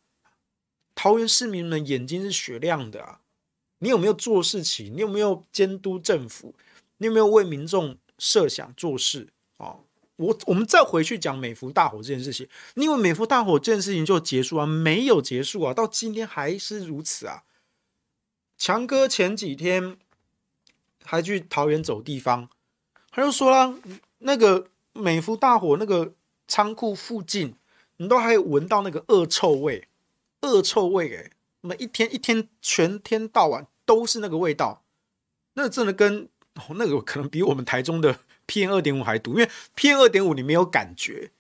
[0.97, 3.21] 桃园市民们眼睛是雪亮的啊！
[3.81, 4.95] 你有没有做事情？
[4.95, 6.55] 你有没有监督政府？
[6.99, 9.29] 你有没有为民众设想做事？
[9.59, 9.85] 哦，
[10.17, 14.67] 我我们再回去讲美孚大火这件事情，你以为美孚大火这件事情就结束啊？
[14.67, 17.45] 没有结束啊，到今天还是如此啊。
[18.59, 19.99] 强哥前几天
[21.05, 22.49] 还去桃园走地方，
[23.11, 23.75] 他就说啦，
[24.19, 26.15] 那个美孚大火那个
[26.49, 27.55] 仓库附近，
[27.99, 29.89] 你都还有闻到那个恶臭味，
[30.41, 34.83] 恶臭味诶，那么一天一天全天到晚都是那个味道，
[35.53, 38.19] 那真的跟哦那个可能比我们台中的。
[38.49, 41.33] PM 二点五还毒，因为 PM 二点五你没有感觉，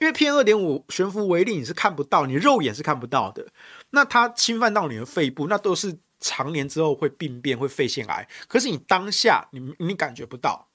[0.00, 3.46] 因为 PM 二点五悬浮微粒你是看不到，你肉眼是看不到的。
[3.90, 8.28] 那它侵犯到你的肺部，那都是常年之后会病变、会肺腺癌。
[8.48, 10.66] 可是你当下你你感觉不到。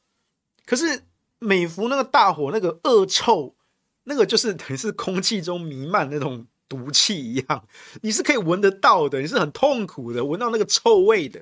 [0.66, 1.04] 可是
[1.40, 3.54] 美孚那个大火那个恶臭，
[4.06, 7.68] 那个就是等于是空气中弥漫那种毒气一样，
[8.04, 11.42] 你是可以闻得到的，你是很痛苦的，闻到那个臭味的。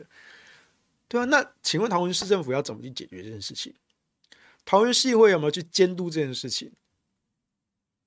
[1.12, 3.76] 对啊，那请问桃园市政府要怎么去解决这件事情？
[4.64, 6.72] 桃园市议会有没有去监督这件事情？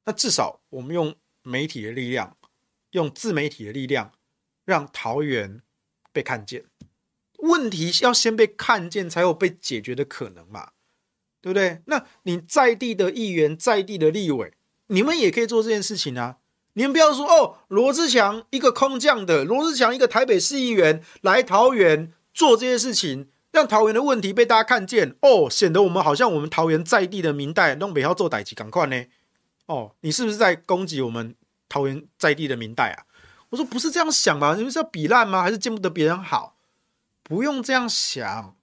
[0.07, 2.35] 那至少我们用媒体的力量，
[2.93, 4.13] 用自媒体的力量，
[4.65, 5.61] 让桃园
[6.15, 6.65] 被看见。
[7.41, 10.71] 问题要先被看见，才有被解决的可能嘛？
[11.43, 11.83] 对不对？
[11.85, 14.55] 那你在地的议员、在地的立委，
[14.87, 16.39] 你们也可以做这件事情啊！
[16.73, 23.31] 你们不要说哦，罗志强一个空降的，罗志强一个台北市议员来桃园做这些事情。
[23.53, 29.05] 让桃园的问题被大家看见哦，显得我们好像我们桃园在地的民代弄北要做代志，赶快呢！
[29.67, 31.37] 哦，你是不是在攻击我们
[31.69, 33.07] 桃园在地的民代啊？
[33.51, 34.57] 我说不是这样想吧？
[34.57, 35.41] 你们是要比烂吗？
[35.41, 36.57] 还是见不得别人好？
[37.23, 38.57] 不用这样想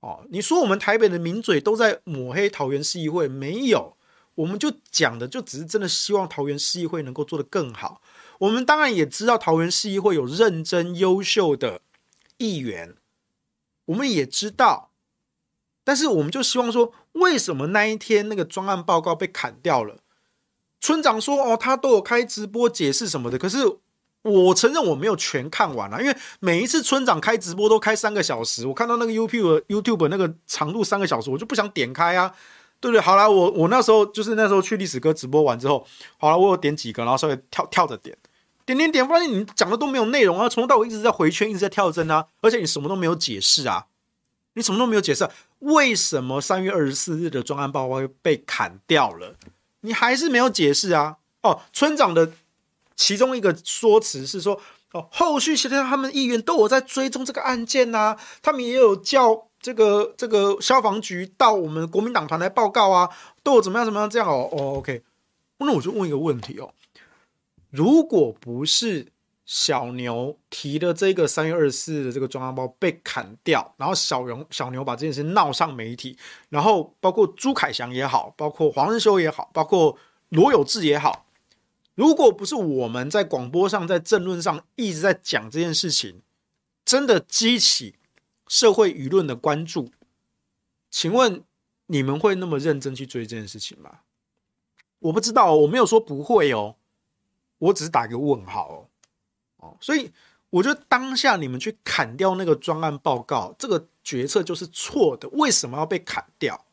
[0.00, 0.26] 哦。
[0.28, 3.96] 你说我们台北的名嘴都在抹黑桃园市议会，没有，
[4.34, 8.02] 我们就讲的就只是真的希望桃园市议会能够做得更好。
[8.40, 11.80] 我们当然也知道桃园市议会有认真优秀的
[12.36, 12.96] 议员。
[13.86, 14.90] 我们也知道，
[15.82, 19.96] 但是我们就希望说，为什么那一天那个专案报告被砍掉了？
[20.78, 23.58] 村长说：“哦，他都有开直播解释什么的。”可是
[24.22, 32.32] 我承认我没有全看完啊，因为每一次村长开直播都开三个小时，我看到那个 YouTube YouTube 那个长度三个小时，我就不想点开啊，
[32.80, 33.00] 对不对？
[33.00, 35.86] 好了，我我那时候就是那时候去历史哥直播完之后，
[36.18, 38.16] 好了，我有点几个，然后稍微跳跳着点。
[38.66, 40.48] 点点点，发现你讲的都没有内容啊！
[40.48, 42.26] 从头到尾一直在回圈，一直在跳针啊！
[42.42, 43.86] 而且你什么都没有解释啊！
[44.54, 49.36] 你什么都没有解释啊，为什么三月二十四日的专案报告被砍掉了？
[49.82, 51.18] 你还是没有解释啊！
[51.42, 52.32] 哦，村长的
[52.96, 54.60] 其中一个说辞是说，
[54.92, 63.08] 哦，后续其实他们议员都有在追踪这个案件呐、啊，他们也有叫这个这个消防局到我们国民党团来报告啊，
[63.44, 65.02] 都有怎么样怎么样这样哦哦，OK，
[65.58, 66.72] 那我就问一个问题哦。
[67.70, 69.12] 如果不是
[69.44, 79.96] 小牛提的这个三月二十四日的这个专案包被砍掉，然后小牛小牛把这件事闹上媒体，然后包括朱凯翔也好，包括黄仁修也好，包括
[80.30, 81.26] 罗有志也好，
[81.94, 86.22] 如果不是我们在广播上、在政论上一直在讲这件事情，
[86.84, 87.94] 真的激起
[88.48, 89.90] 社会舆论的关注，
[90.90, 91.44] 请问
[91.86, 94.00] 你们会那么认真去追这件事情吗？
[94.98, 96.74] 我不知道，我没有说不会哦。
[97.58, 100.12] 我只是打一个问号哦，哦，所以
[100.50, 105.28] 我觉得当下你们去砍掉那个专案报告，这个决策就是错的。
[105.30, 106.64] 为什么要被砍掉？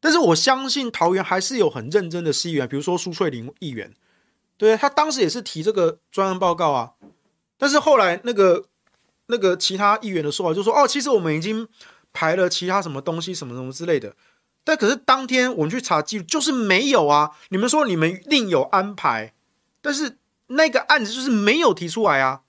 [0.00, 3.92] 但是我相信桃园还是有很认真的议员，比如说苏翠玲议员，
[4.56, 6.92] 对，他当时也是提这个专案报告啊。
[7.58, 8.66] 但是后来那个
[9.26, 11.66] 那个其他议员的说法就说，哦，其实我们已经
[12.12, 14.14] 排了其他什么东西，什么什么之类的。
[14.62, 17.32] 但可是当天我们去查记录，就是没有啊。
[17.48, 19.32] 你们说你们另有安排。
[19.86, 20.18] 但是
[20.48, 22.42] 那个案子就是没有提出来啊。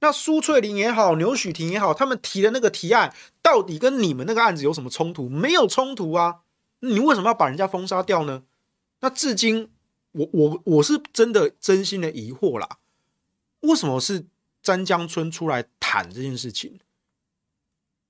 [0.00, 5.28] 那苏翠玲也好，牛许婷也好，他们提的那个提案，到底跟你们那个案子有什么冲突？
[5.28, 6.40] 没有冲突啊。
[6.80, 8.42] 你为什么要把人家封杀掉呢？
[8.98, 9.70] 那至今，
[10.10, 12.78] 我我我是真的真心的疑惑啦。
[13.60, 14.26] 为什么是
[14.60, 16.80] 詹江村出来谈这件事情？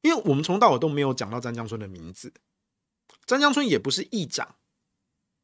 [0.00, 2.32] 因为我们从头到尾都没有讲到詹江村的名字，
[3.26, 4.54] 詹江村也不是议长，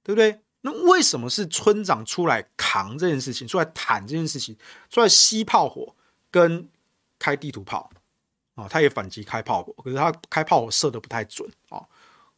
[0.03, 0.41] 对不对？
[0.61, 4.57] 那为什么是村长出来扛这件事情，出来谈这件事情，
[4.91, 5.95] 出来吸炮火
[6.31, 6.69] 跟
[7.19, 7.91] 开地图炮
[8.55, 8.67] 啊？
[8.69, 11.87] 他也反击开炮火，可是他开炮火射得不太准啊！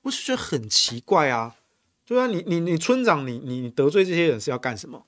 [0.03, 1.57] 我是觉得很奇怪啊！
[2.05, 5.07] 对啊，你你你村长，你你你得罪这些人是要干什么？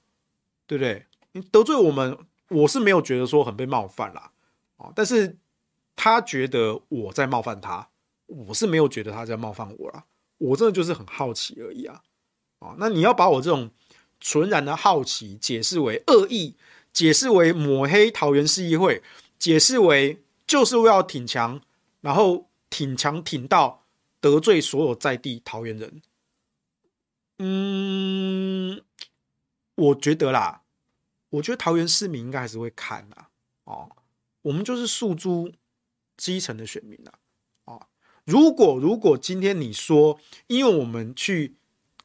[0.66, 1.06] 对不对？
[1.32, 2.16] 你得罪我们，
[2.48, 4.32] 我是没有觉得说很被冒犯啦
[4.76, 4.90] 啊！
[4.94, 5.36] 但是
[5.96, 7.88] 他觉得我在冒犯他，
[8.26, 10.04] 我是没有觉得他在冒犯我啦。
[10.38, 12.02] 我真的就是很好奇而已啊！
[12.62, 13.70] 啊，那你要把我这种
[14.20, 16.54] 纯然的好奇解释为恶意，
[16.92, 19.02] 解释为抹黑桃园市议会，
[19.38, 21.60] 解释为就是为了挺强，
[22.00, 23.84] 然后挺强挺到
[24.20, 26.00] 得罪所有在地桃园人，
[27.38, 28.80] 嗯，
[29.74, 30.62] 我觉得啦，
[31.30, 33.28] 我觉得桃园市民应该还是会看啦。
[33.64, 33.90] 哦，
[34.42, 35.50] 我们就是诉诸
[36.16, 37.12] 基层的选民啦。
[37.64, 37.88] 哦，
[38.24, 41.56] 如果如果今天你说，因为我们去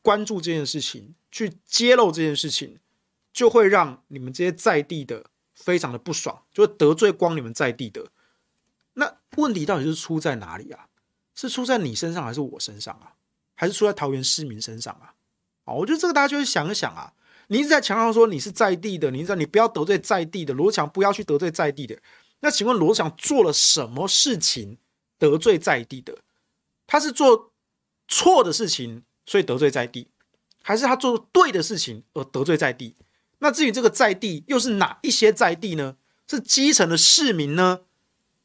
[0.08, 2.80] 关注这件事情，去揭露这件事情，
[3.34, 8.08] 就会让你们这些在地的非常的不爽，就会得罪光你们在地的。
[8.94, 10.88] 那问题到底是出在哪里啊？
[11.36, 13.16] 是出在你身上还是我身上啊？
[13.54, 15.14] 还是出在桃园市民身上啊？
[15.66, 17.14] 啊，我觉得这个大家就会想一想啊。
[17.50, 22.00] 你一直在强调说你是在地的，你知道你不要得罪在地的，罗强不要去得罪在地的。
[22.40, 24.78] 那请问罗强做了什么事情
[25.20, 26.18] 得罪在地的？
[26.86, 27.52] 他是做
[28.08, 30.08] 错的事情所以得罪在地，
[30.64, 32.96] 还是他做对的事情而得罪在地？
[33.38, 35.98] 那至于这个在地又是哪一些在地呢？
[36.28, 37.82] 是基层的市民呢？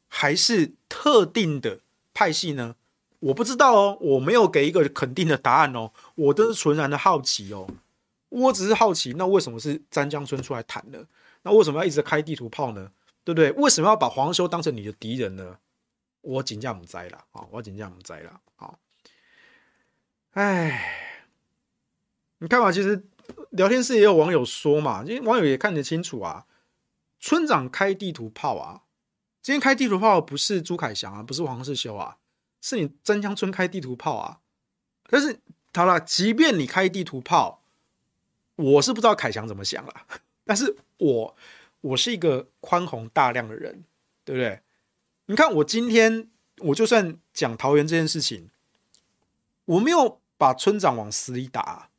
[0.07, 1.79] 还是特定的
[2.13, 2.75] 派系呢？
[3.19, 7.67] 我不知道哦，我没有给一个肯定的答案哦，我都是纯然的好奇哦，
[8.29, 10.99] 我只是好奇，那为什么是詹江村出来谈呢？
[11.41, 12.91] 那为什么要一直开地图炮呢？
[13.23, 13.51] 对不对？
[13.53, 15.57] 为什么要把黄修当成你的敌人呢？
[16.21, 18.73] 我请假不栽了啊，我请假不栽了啊，
[20.33, 21.29] 哎，
[22.39, 23.03] 你看嘛，其实
[23.51, 26.45] 聊天室也有网友说嘛，因为网友也看得清楚啊，
[27.19, 28.81] 村长开地图炮啊。
[29.43, 32.17] 今天开地图炮不是朱凯翔啊，不是黄世修啊，
[32.61, 34.39] 是你真江村开地图炮啊。
[35.09, 35.39] 但是
[35.73, 37.61] 好了，即便你开地图炮，
[38.55, 39.93] 我是不知道凯翔怎么想了。
[40.45, 41.35] 但是我
[41.81, 43.83] 我是一个宽宏大量的人，
[44.23, 44.61] 对不对？
[45.27, 48.49] 你看我今天我就算讲桃园这件事情，
[49.65, 51.89] 我没有把村长往死里打，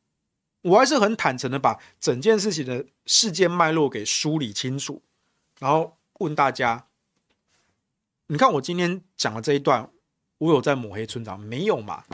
[0.60, 5.00] 我还是很坦诚的把整件事情的事件脉络给梳理清楚，
[5.58, 6.86] 然后问大家。
[8.26, 9.88] 你看我今天讲的这一段，
[10.36, 12.04] 我有在抹黑村长没有嘛？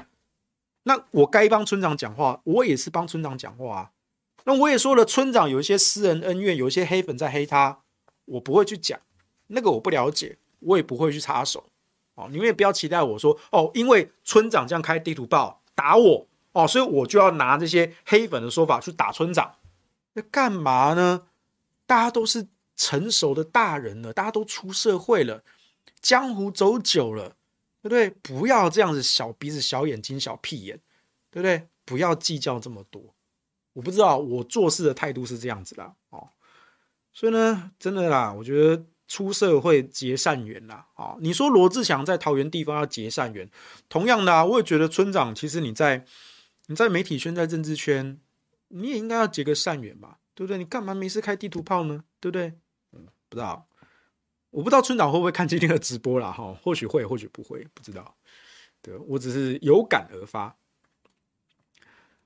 [0.84, 3.90] 那我该帮村长讲话，我也是帮村长讲话啊。
[4.44, 7.80] 那我也说了，村长有一些私人恩怨，有一些黑粉在黑他，
[8.26, 9.00] 我不会去讲
[9.48, 11.66] 那个，我不了解，我也不会去插手。
[12.14, 19.54] 哦，你们也不要期待我说哦，因为村长这样开地图报打我哦，所以我就要拿这些黑粉的说法去打村长。
[20.12, 21.22] 那干嘛呢？
[21.86, 25.42] 大家都是成熟的大人了，大家都出社会了。
[26.02, 27.30] 江湖走久了，
[27.80, 28.10] 对不对？
[28.10, 30.78] 不要这样子，小鼻子、小眼睛、小屁眼，
[31.30, 31.66] 对不对？
[31.86, 33.02] 不要计较这么多。
[33.72, 36.28] 我不知道，我做事的态度是这样子啦，哦。
[37.12, 41.16] 所以呢，真的啦，我觉得出社会结善缘啦，啊。
[41.18, 43.50] 你说罗志祥在桃园地方要结善缘，
[43.88, 46.06] 同样的啊，我也觉得村长其实你在
[46.66, 48.20] 你在媒体圈、在政治圈，
[48.68, 50.56] 你也应该要结个善缘吧，对不对？
[50.56, 52.04] 你干嘛没事开地图炮呢？
[52.20, 52.54] 对不对？
[52.92, 53.66] 嗯，不知道。
[54.50, 58.14] 我不知道村长会不会看今天的直播啦，哈，或许会，或许不会，不知道。
[58.80, 60.54] 对，我只是有感而发。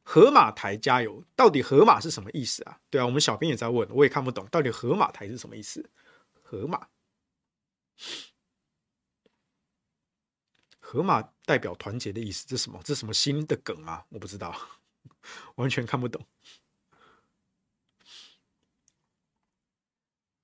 [0.03, 1.24] 河马台加油！
[1.35, 2.78] 到底河马是什么意思啊？
[2.91, 5.89] 对啊，我们小编也在问，我也看不懂，到底河马台是什么意思？
[6.55, 6.86] 河马，
[10.78, 12.80] 河马代表团结的意思，这是什么？
[12.84, 14.07] 这是什么新的梗啊？
[14.11, 14.57] 我不知道，
[15.57, 16.24] 完全看不懂。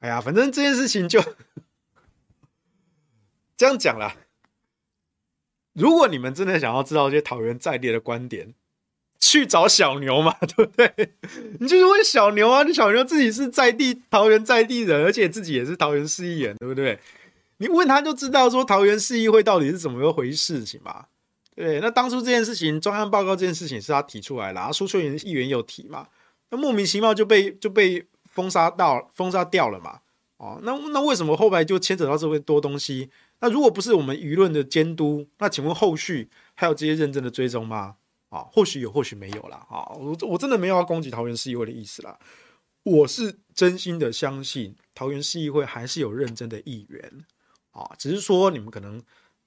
[0.01, 1.23] 哎呀，反正这件事情就。
[3.57, 4.17] 这样讲啦，
[5.75, 8.55] 如果你们真的想要知道这些桃园在地的观点，
[9.21, 10.93] 去找小牛嘛， 对不对？
[11.61, 16.99] 你就是问小牛啊，你小牛自己是在地桃园在地人，而且自己也是桃园市议员，对不对？
[17.59, 21.05] 你问他就知道说桃园市议会到底是怎么一回事情嘛。
[21.55, 26.09] 对，那当初这件事情专案报告这件事情是他提出来的，苏翠云议员有提嘛，
[26.51, 30.01] 那莫名其妙就被就被封杀到封杀掉了嘛。
[30.39, 33.11] 哦，那那为什么后来就牵扯到这么多东西？
[33.41, 37.97] 那如果不是我们舆论的监督，那请问后续还有这些认真的追踪吗？
[38.31, 39.59] 啊，或许有，或许没有啦。
[39.69, 42.19] 啊，我我真的没有要攻击桃园市议会的意思啦。
[42.83, 47.25] 我是真心的相信桃园市议会还是有认真的议员
[47.73, 49.03] 啊，只是说你们可能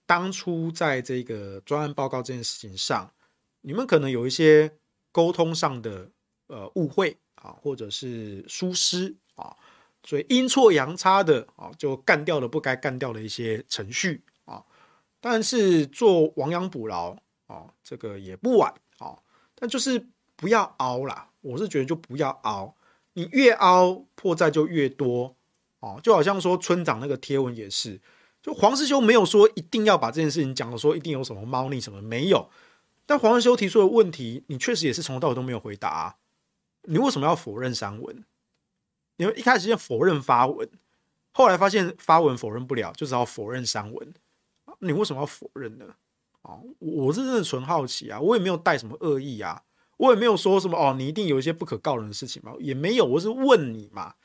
[0.06, 3.12] 当初在这个专案报告这件事情上，
[3.62, 4.72] 你们可能有一些
[5.12, 6.12] 沟通上的
[6.46, 9.56] 呃误会啊，或者是疏失啊。
[10.06, 14.62] 所以阴错阳差的啊，就干掉了不该干掉的一些程序啊，
[15.22, 17.18] 但是做亡羊补牢
[17.54, 19.18] 哦，这个也不晚哦，
[19.54, 20.04] 但就是
[20.36, 22.76] 不要凹啦，我是觉得就不要凹，
[23.14, 25.36] 你越凹破绽就越多
[25.80, 28.02] 哦，就好像说村长那个贴文也是，
[28.42, 32.50] 就黄世修没有说一定要把这件事情讲的说一定有什么猫腻什么没有，
[33.06, 36.16] 但黄世修提出的问题，你确实也是从头到尾都没有回答啊，
[36.84, 38.26] 你为什么要否认删文？
[39.18, 40.68] 因为一开始先否认发文，
[41.34, 44.14] 后来发现发文否认不了，就只好否认删文。
[44.80, 45.86] 你为什么要否认呢？
[46.44, 49.62] 哦，我是真的纯好奇啊，我也没有带什么恶意啊，
[49.98, 54.16] 我也没有说什么哦，你一定有一些不可告人的事情嘛，也没有，我是问你嘛。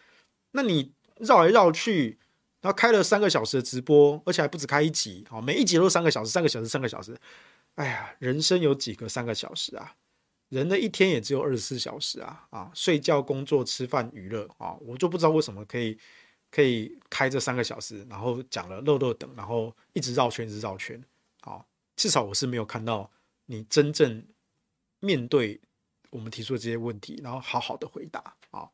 [0.53, 2.19] 那你绕来绕去，
[2.61, 7.17] 然后开了三个小时的直播，而且还不止开一集，哦，每一集都三个小时，三个小时，三个小时。
[7.77, 9.95] 哎呀，人生有几个三个小时啊？
[10.49, 12.47] 人的一天也只有二十四小时啊！
[12.51, 15.97] 啊，睡觉、工作、吃饭、娱乐啊，我就不知道为什么可以
[16.51, 20.99] 可以开这三个小时，然后讲了漏漏等，然后一直绕圈，一直绕圈。
[21.43, 21.63] 啊，
[21.99, 23.11] 至少我是没有看到
[23.45, 24.25] 你真正
[25.01, 25.61] 面对
[26.09, 28.71] 我们提出的这些问题，然后好好的回答啊。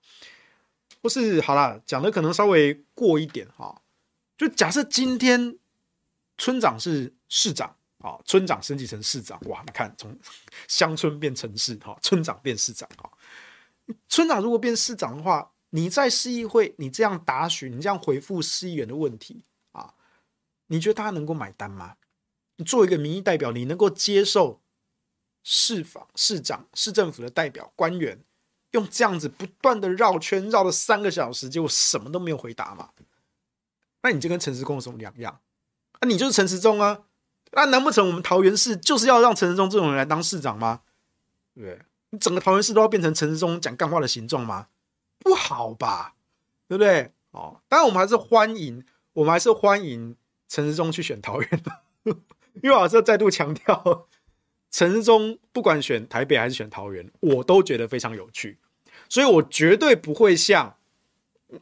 [1.02, 3.82] 或是好啦，讲的可能稍微过一点哈。
[4.38, 5.58] 就假设今天
[6.38, 7.74] 村长是市长。
[7.98, 9.62] 啊，村长升级成市长，哇！
[9.64, 10.14] 你看，从
[10.68, 13.10] 乡村变城市，哈，村长变市长，哈。
[14.10, 19.94] 村长如果变市长的话，你在市议会，你这样答询，你这样回复市议员的问题啊，
[20.66, 21.96] 你觉得大家能够买单吗？
[22.56, 24.60] 你作为一个民意代表，你能够接受
[25.42, 28.22] 市长、市长、市政府的代表官员
[28.70, 32.90] 用这样子不断的绕圈绕了三个小时，结果什么都没有回答嘛？
[34.02, 35.40] 那你就跟陈时中有什么两样？
[35.92, 37.04] 啊，你就是陈时中啊！
[37.52, 40.82] 那难不成我们桃园市就是要让陈时中这种人来当市长吗？
[41.54, 41.80] 对，
[42.10, 44.66] 你整个桃园市都要变成陈时中讲干话的形状吗？
[45.20, 46.16] 不好吧，
[46.66, 47.12] 对不对？
[47.30, 50.16] 哦，当然我们还是欢迎，我们还是欢迎
[50.48, 51.62] 陈时中去选桃园，
[52.62, 54.06] 因为我还是要再度强调，
[54.70, 58.58] 陈时中不管选台北还是选桃园，我都觉得非常有趣，
[59.08, 60.76] 所以我绝对不会像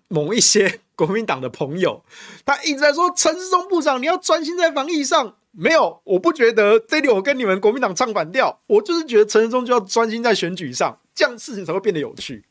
[0.09, 2.05] 某一些国民党的朋友，
[2.45, 5.37] 他一直在说陈时中部长你要专心在防疫上。
[5.55, 12.47] 没有，我不觉得这里我跟你们国民党唱反调，我就是觉得陈时中就要专心在选举上，这样事情才会变得有趣。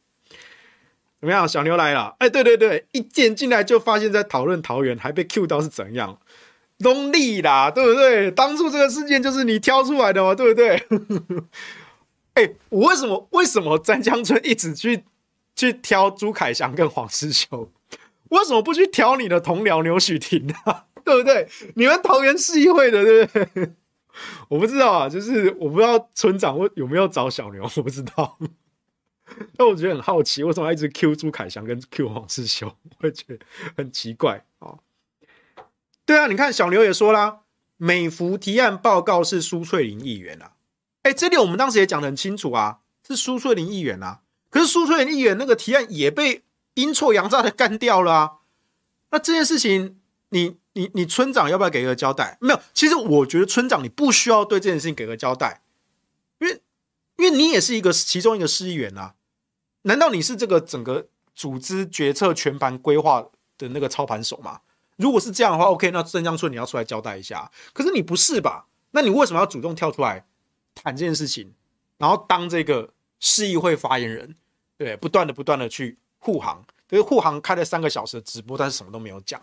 [1.19, 2.15] 怎么样，小牛来了？
[2.19, 6.20] 哎，对对对，一见进来就发现，在讨论桃园，还被 Q 到是怎样？
[6.81, 8.31] 东立啦，对不对？
[8.31, 10.83] 当初这个事件就是你挑出来的嘛，对不对？
[12.33, 15.03] 哎，我为什么为什么詹江村一直去
[15.55, 17.71] 去挑朱凯翔跟黄士修？
[18.29, 20.55] 为什么不去挑你的同僚牛煦庭呢？
[21.03, 21.47] 对不对？
[21.75, 23.71] 你们桃园市议会的，对不对？
[24.49, 28.37] 我不知道啊，就是我不知道村长会有没有找小牛，我不知道。
[29.57, 32.67] 但我觉得很好奇，为什么一直 Q 朱凯翔跟 Q 黄士修？
[32.67, 33.39] 我会觉得
[33.77, 34.43] 很奇怪。
[36.05, 37.39] 对啊，你看小牛也说啦，
[37.77, 40.53] 美孚提案报告是苏翠玲议员啊。
[41.03, 44.21] 哎，这里我们当时也讲得很清楚啊，是苏翠玲议员啊。
[44.49, 46.43] 可是苏翠玲议员那个提案也被
[46.73, 48.31] 阴错阳差的干掉了啊。
[49.11, 49.99] 那这件事情，
[50.29, 50.57] 你。
[50.73, 52.37] 你你村长要不要给个交代？
[52.39, 55.63] 没有，其实我觉得村长你不需要对这件事情给个交代，
[56.39, 56.61] 因为
[57.17, 59.15] 因为你也是一个其中一个市议员啊。
[59.81, 63.25] 难道你是这个整个组织决策全盘规划
[63.57, 64.61] 的那个操盘手吗？
[65.01, 67.51] 如果是这样的话，OK，那郑江村你要出来交代一下。
[67.73, 68.67] 可是你不是吧？
[68.91, 70.25] 那你为什么要主动跳出来
[70.75, 71.53] 谈这件事情，
[71.97, 74.35] 然后当这个市议会发言人，
[74.77, 79.41] 对，不断的不断的去护航，这个护航开了三个小时的直播，但是什么都没有讲。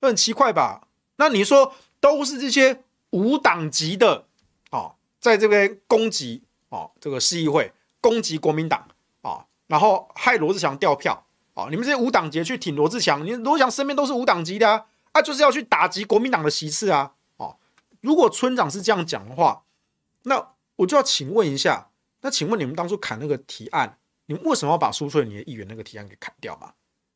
[0.00, 0.88] 很奇怪吧？
[1.16, 4.26] 那你说都是这些无党籍的
[4.70, 8.80] 哦，在这边攻击哦，这个市议会攻击国民党
[9.22, 11.26] 啊、哦，然后害罗志祥掉票、
[11.58, 11.66] 哦！
[11.70, 17.14] 你们这些无党籍去挺罗志强，你罗志强身边都是无党籍的啊，啊，就是要去打击国民党的席次啊！
[17.38, 17.56] 哦，
[18.00, 19.64] 如果村长是这样讲的话，
[20.22, 21.88] 那我就要请问一下，
[22.20, 26.74] 那请问你们当初砍那个提案，你们为什么要把苏翠玲的议员那个提案给砍掉嘛？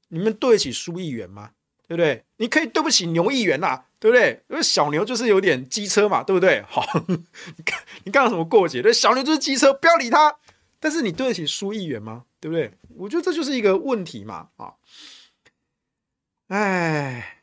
[0.09, 1.51] 你们对得起苏议员吗？
[1.87, 2.25] 对不对？
[2.39, 4.43] 你可以对不起牛议员呐，对不对？
[4.49, 6.65] 因为小牛就是有点机车嘛，对不对？
[6.69, 8.83] 好， 你看你干了什么过节？
[8.83, 10.37] 对，小牛就是机车，不要理他。
[10.81, 12.25] 但是你对得起苏议员吗？
[12.41, 12.73] 对不对？
[12.97, 14.51] 我觉得这就是一个问题嘛。
[14.57, 14.75] 啊，
[16.49, 17.43] 哎，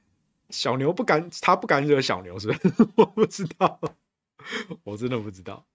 [0.49, 2.73] 小牛不敢，他不敢惹小牛，是不是？
[2.95, 3.79] 我不知道，
[4.83, 5.65] 我真的不知道。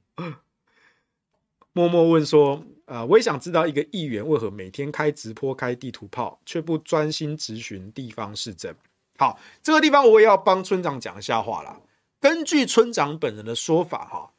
[1.73, 2.65] 默默问说。
[2.87, 8.77] 啊、呃，我也想知道一个议员为何每天开直播、开地图炮，却不专心质询地方市政。
[9.17, 11.81] 好，这个地方我也要帮村长讲一下话啦。
[12.21, 14.35] 根据村长本人的说法，哈，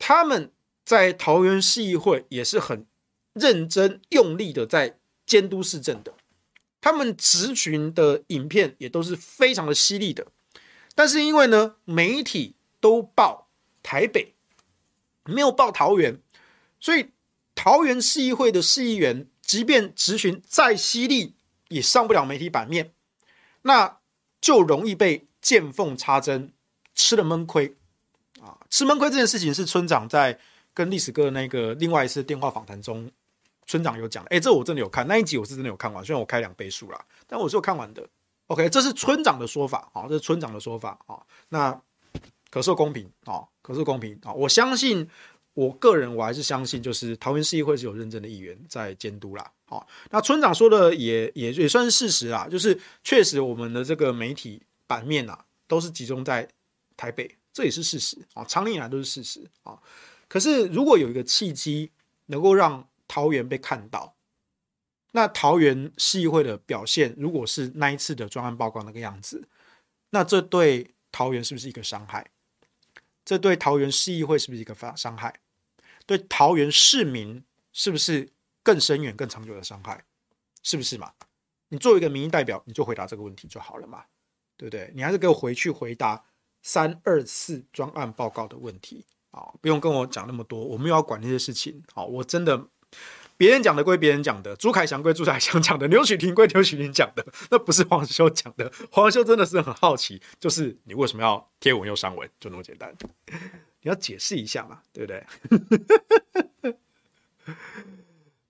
[0.00, 0.50] 他们
[0.84, 2.84] 在桃园市议会也是很
[3.32, 6.14] 认真、用力的在监督市政的。
[6.80, 10.26] 他们质询的影片也都是非常的犀利的。
[10.94, 13.48] 但是因为呢，媒体都报
[13.82, 14.34] 台北，
[15.24, 16.20] 没有报桃园，
[16.78, 17.10] 所以。
[17.52, 21.34] 桃园市议会的市议员，即便质询再犀利，
[21.68, 22.94] 也上不了媒体版面，
[23.62, 23.98] 那
[24.40, 26.54] 就容易被见缝插针，
[26.94, 27.76] 吃了闷亏
[28.40, 28.56] 啊！
[28.70, 30.40] 吃闷亏这件事情是村长在
[30.72, 33.10] 跟历史哥那个另外一次电话访谈中，
[33.70, 34.24] 村长有讲。
[34.24, 38.04] 哎，这我真的有看那一集，我是真的有看完，虽然我开两倍速啦，但我是有看完的。
[38.48, 41.22] OK，这是村长的说法啊，这是村长的说法啊。
[41.50, 41.80] 那
[42.50, 44.32] 可受公平啊，可受公平啊！
[44.32, 45.08] 我相信。
[45.54, 49.52] 我个人我还是相信，就是桃园市议会是有认真的议员在监督啦。
[49.66, 56.48] 好，那村长说的也也也算是事实啊，就是确实我们的这个媒体版面啊，都是集中在
[56.96, 59.76] 台北，这也是事实啊，长年以来都是事实啊。
[60.28, 61.90] 可是如果有一个契机
[62.26, 64.14] 能够让桃园被看到，
[65.10, 69.48] 那桃园市议会的表现，如果是那一次的专案报告那个样子，
[70.10, 72.30] 那这对桃园是不是一个伤害？
[73.24, 75.40] 这对桃园市议会是不是一个伤伤害？
[76.06, 77.42] 对桃园市民
[77.72, 78.30] 是不是
[78.62, 80.04] 更深远、更长久的伤害？
[80.62, 81.12] 是不是嘛？
[81.70, 84.04] 你作为一个民意代表，你就回答这个问题就好了嘛，
[84.56, 84.92] 对不对？
[84.94, 86.24] 你还是给我回去回答
[86.62, 89.52] 三二四专案报告的问题啊！
[89.60, 91.82] 不用跟我讲那么多，我没有要管那些事情。
[91.92, 92.68] 好，我真的。
[93.36, 98.70] 别人讲的归别人讲的，朱凯翔归朱凯翔讲的，刘许婷归刘许婷讲的，那不是黄修讲的。
[98.90, 102.94] 黄修真的是很好奇，就是你为什么要贴文又删文，就那么简单。
[103.82, 105.24] 你要解释一下嘛，对不对？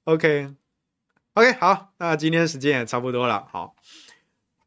[0.03, 3.77] OK，OK，好，那今天时间也差不多了，好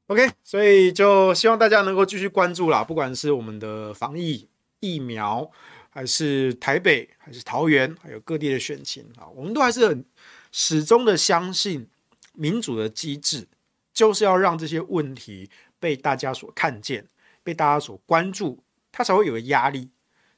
[0.08, 4.48] ，OK，所以就希望大家能够继续关注啦，不管是我们的防疫
[4.80, 5.52] 疫苗。
[5.94, 10.04] 还是台北，还是桃园，还有各地的选情啊，我们都还是很
[10.52, 11.88] 始终的相信
[12.34, 13.48] 民主的机制，
[13.94, 17.08] 就是要让这些问题被大家所看见，
[17.44, 19.92] 被大家所关注，它才会有压力。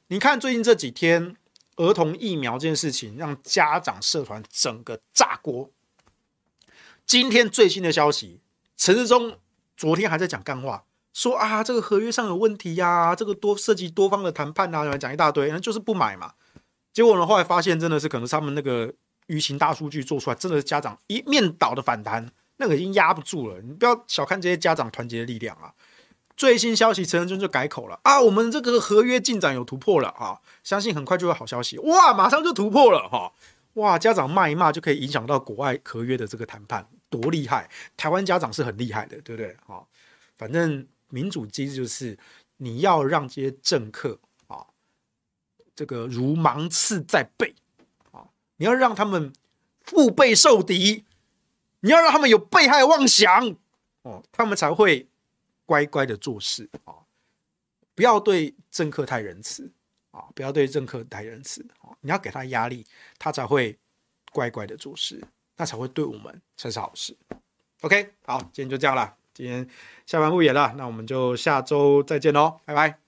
[0.08, 1.34] 你看最近这几天
[1.76, 5.70] 儿童疫苗这件事情，让家长社团整个炸锅。
[7.06, 8.40] 今天最新的消息，
[8.76, 9.38] 陈时中
[9.74, 10.84] 昨天还在讲干话。
[11.16, 16.34] 说啊，这个合约上有问题呀、这个多涉及多方的谈判啊，讲一大堆，那就是不买嘛。
[16.92, 18.92] 结果呢，后来发现真的是可能他们那个
[19.28, 23.58] 舆情大数据做出来，真的是家长一面倒的反弹，那个已经压不住了。
[23.62, 25.72] 你不要小看这些家长团结的力量啊！
[26.36, 31.78] 最新消息，陈时中就改口了啊，我们这个合约进展有突破了啊，相信很快就会好消息。
[31.78, 33.32] 哇，马上就突破了哈！
[33.72, 37.70] 哇，家长骂一骂就可以影响到国外合约的这个谈判，多厉害！
[37.96, 39.56] 台湾家长是很厉害的，对不对？
[39.66, 39.82] 哈，
[40.36, 40.86] 反正。
[41.08, 42.18] 民主机制就是
[42.56, 44.66] 你要让这些政客啊，
[45.74, 47.54] 这个如芒刺在背
[48.12, 49.32] 啊，你要让他们
[49.80, 51.04] 腹背受敌，
[51.80, 53.56] 你要让他们有被害妄想
[54.02, 55.06] 哦，他们才会
[55.64, 56.94] 乖乖的做事啊。
[57.94, 59.70] 不要对政客太仁慈
[60.10, 62.84] 啊，不要对政客太仁慈啊，你要给他压力，
[63.18, 63.78] 他才会
[64.32, 65.22] 乖乖的做事，
[65.56, 67.16] 那才会对我们才是好事。
[67.82, 69.16] OK，好，今天就这样了。
[69.36, 69.68] 今天
[70.06, 73.05] 下班不演了，那我们就下周再见喽，拜拜。